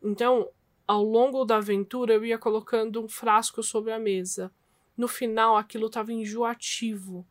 [0.00, 0.48] Então,
[0.86, 4.52] ao longo da aventura, eu ia colocando um frasco sobre a mesa
[4.96, 7.26] no final aquilo tava enjoativo.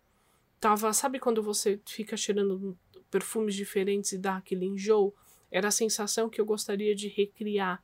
[0.63, 2.79] Tava, sabe quando você fica cheirando
[3.11, 5.13] perfumes diferentes e dá aquele enjoo?
[5.51, 7.83] Era a sensação que eu gostaria de recriar,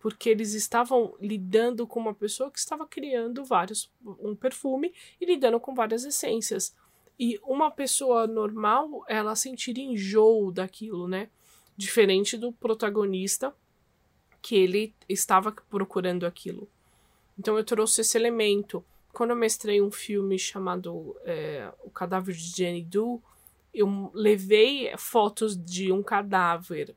[0.00, 5.60] porque eles estavam lidando com uma pessoa que estava criando vários um perfume e lidando
[5.60, 6.74] com várias essências.
[7.20, 11.28] E uma pessoa normal, ela sentiria enjoo daquilo, né?
[11.76, 13.54] Diferente do protagonista,
[14.40, 16.66] que ele estava procurando aquilo.
[17.38, 18.82] Então eu trouxe esse elemento
[19.14, 23.20] quando eu mestrei um filme chamado é, O Cadáver de Jenny Doe,
[23.72, 26.94] eu levei fotos de um cadáver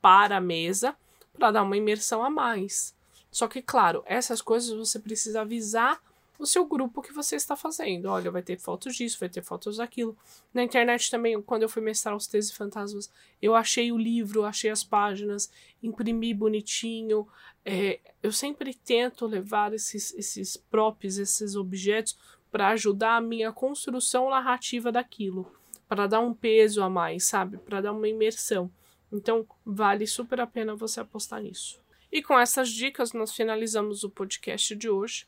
[0.00, 0.94] para a mesa
[1.38, 2.94] para dar uma imersão a mais.
[3.30, 6.00] Só que, claro, essas coisas você precisa avisar
[6.38, 8.06] o seu grupo que você está fazendo.
[8.06, 10.16] Olha, vai ter fotos disso, vai ter fotos daquilo.
[10.52, 13.10] Na internet também, quando eu fui mestrar os 13 fantasmas,
[13.40, 15.50] eu achei o livro, achei as páginas,
[15.82, 17.26] imprimi bonitinho.
[17.64, 22.18] É, eu sempre tento levar esses, esses props, esses objetos,
[22.50, 25.52] para ajudar a minha construção narrativa daquilo.
[25.88, 27.58] Para dar um peso a mais, sabe?
[27.58, 28.70] Para dar uma imersão.
[29.12, 31.80] Então, vale super a pena você apostar nisso.
[32.10, 35.26] E com essas dicas, nós finalizamos o podcast de hoje.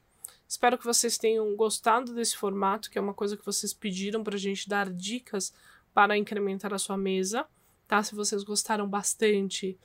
[0.49, 4.37] Espero que vocês tenham gostado desse formato, que é uma coisa que vocês pediram para
[4.37, 5.53] a gente dar dicas
[5.93, 7.47] para incrementar a sua mesa,
[7.89, 8.03] tá?
[8.03, 9.79] Se vocês gostaram bastante,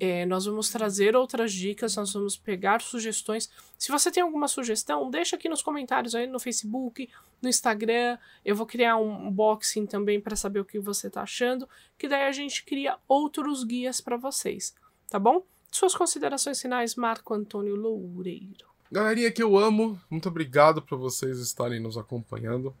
[0.00, 3.48] é, nós vamos trazer outras dicas, nós vamos pegar sugestões.
[3.78, 7.08] Se você tem alguma sugestão, deixa aqui nos comentários aí no Facebook,
[7.40, 8.18] no Instagram.
[8.44, 12.24] Eu vou criar um unboxing também para saber o que você está achando, que daí
[12.24, 14.74] a gente cria outros guias para vocês,
[15.08, 15.44] tá bom?
[15.70, 18.71] Suas considerações finais, Marco Antônio Loureiro.
[18.92, 22.76] Galerinha que eu amo, muito obrigado por vocês estarem nos acompanhando.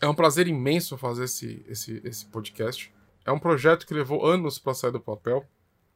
[0.00, 2.94] É um prazer imenso fazer esse, esse, esse podcast.
[3.24, 5.44] É um projeto que levou anos para sair do papel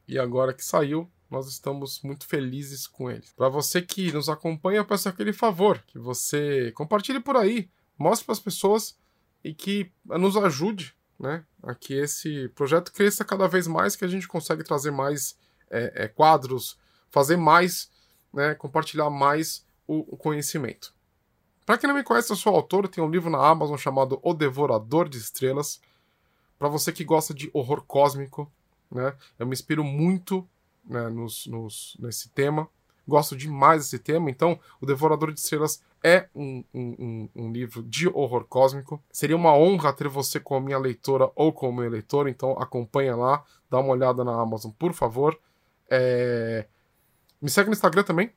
[0.05, 3.23] e agora que saiu, nós estamos muito felizes com ele.
[3.37, 8.25] Para você que nos acompanha, eu peço aquele favor que você compartilhe por aí, mostre
[8.25, 8.97] para as pessoas
[9.41, 14.09] e que nos ajude né, a que esse projeto cresça cada vez mais, que a
[14.09, 15.37] gente consegue trazer mais
[15.71, 16.77] é, é, quadros,
[17.09, 17.94] fazer mais,
[18.35, 20.93] né, compartilhar mais o, o conhecimento.
[21.65, 24.33] Para quem não me conhece, eu sou autor, tenho um livro na Amazon chamado O
[24.33, 25.81] Devorador de Estrelas.
[26.59, 28.51] Para você que gosta de horror cósmico,
[28.91, 30.47] né, eu me inspiro muito
[30.85, 32.67] né, nos, nos, nesse tema.
[33.07, 38.07] Gosto demais desse tema, então O Devorador de Estrelas é um, um, um, livro de
[38.07, 39.01] horror cósmico.
[39.11, 43.43] Seria uma honra ter você como minha leitora ou como meu leitor, então acompanha lá,
[43.69, 45.39] dá uma olhada na Amazon, por favor.
[45.89, 46.67] É...
[47.41, 48.31] Me segue no Instagram também,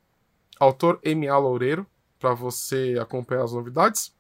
[0.59, 1.87] autor MA Loureiro,
[2.19, 4.15] para você acompanhar as novidades.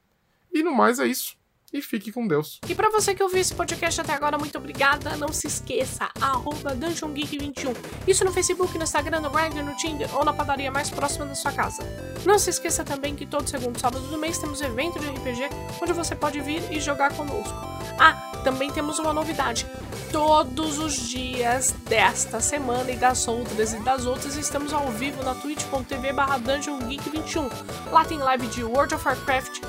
[0.53, 1.39] E no mais é isso
[1.73, 2.61] e fique com Deus.
[2.69, 5.17] E para você que ouviu esse podcast até agora, muito obrigada.
[5.17, 7.77] Não se esqueça, arroba DungeonGeek21.
[8.07, 11.35] Isso no Facebook, no Instagram, no Grindr, no Tinder ou na padaria mais próxima da
[11.35, 11.83] sua casa.
[12.25, 15.49] Não se esqueça também que todo segundo sábado do mês temos evento de RPG
[15.83, 17.55] onde você pode vir e jogar conosco.
[17.99, 19.67] Ah, também temos uma novidade.
[20.13, 25.35] Todos os dias desta semana e das outras e das outras estamos ao vivo na
[25.35, 27.51] twitch.tv barra DungeonGeek21.
[27.93, 29.61] Lá tem live de World of Warcraft,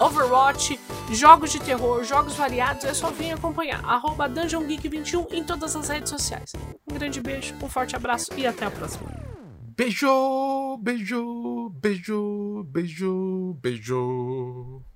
[0.00, 3.84] Overwatch, jogos de terror, jogos variados, é só vir acompanhar.
[3.84, 6.52] Arroba DungeonGeek21 em todas as redes sociais.
[6.90, 9.10] Um grande beijo, um forte abraço e até a próxima.
[9.76, 14.86] Beijo, beijo, beijo, beijo, beijo.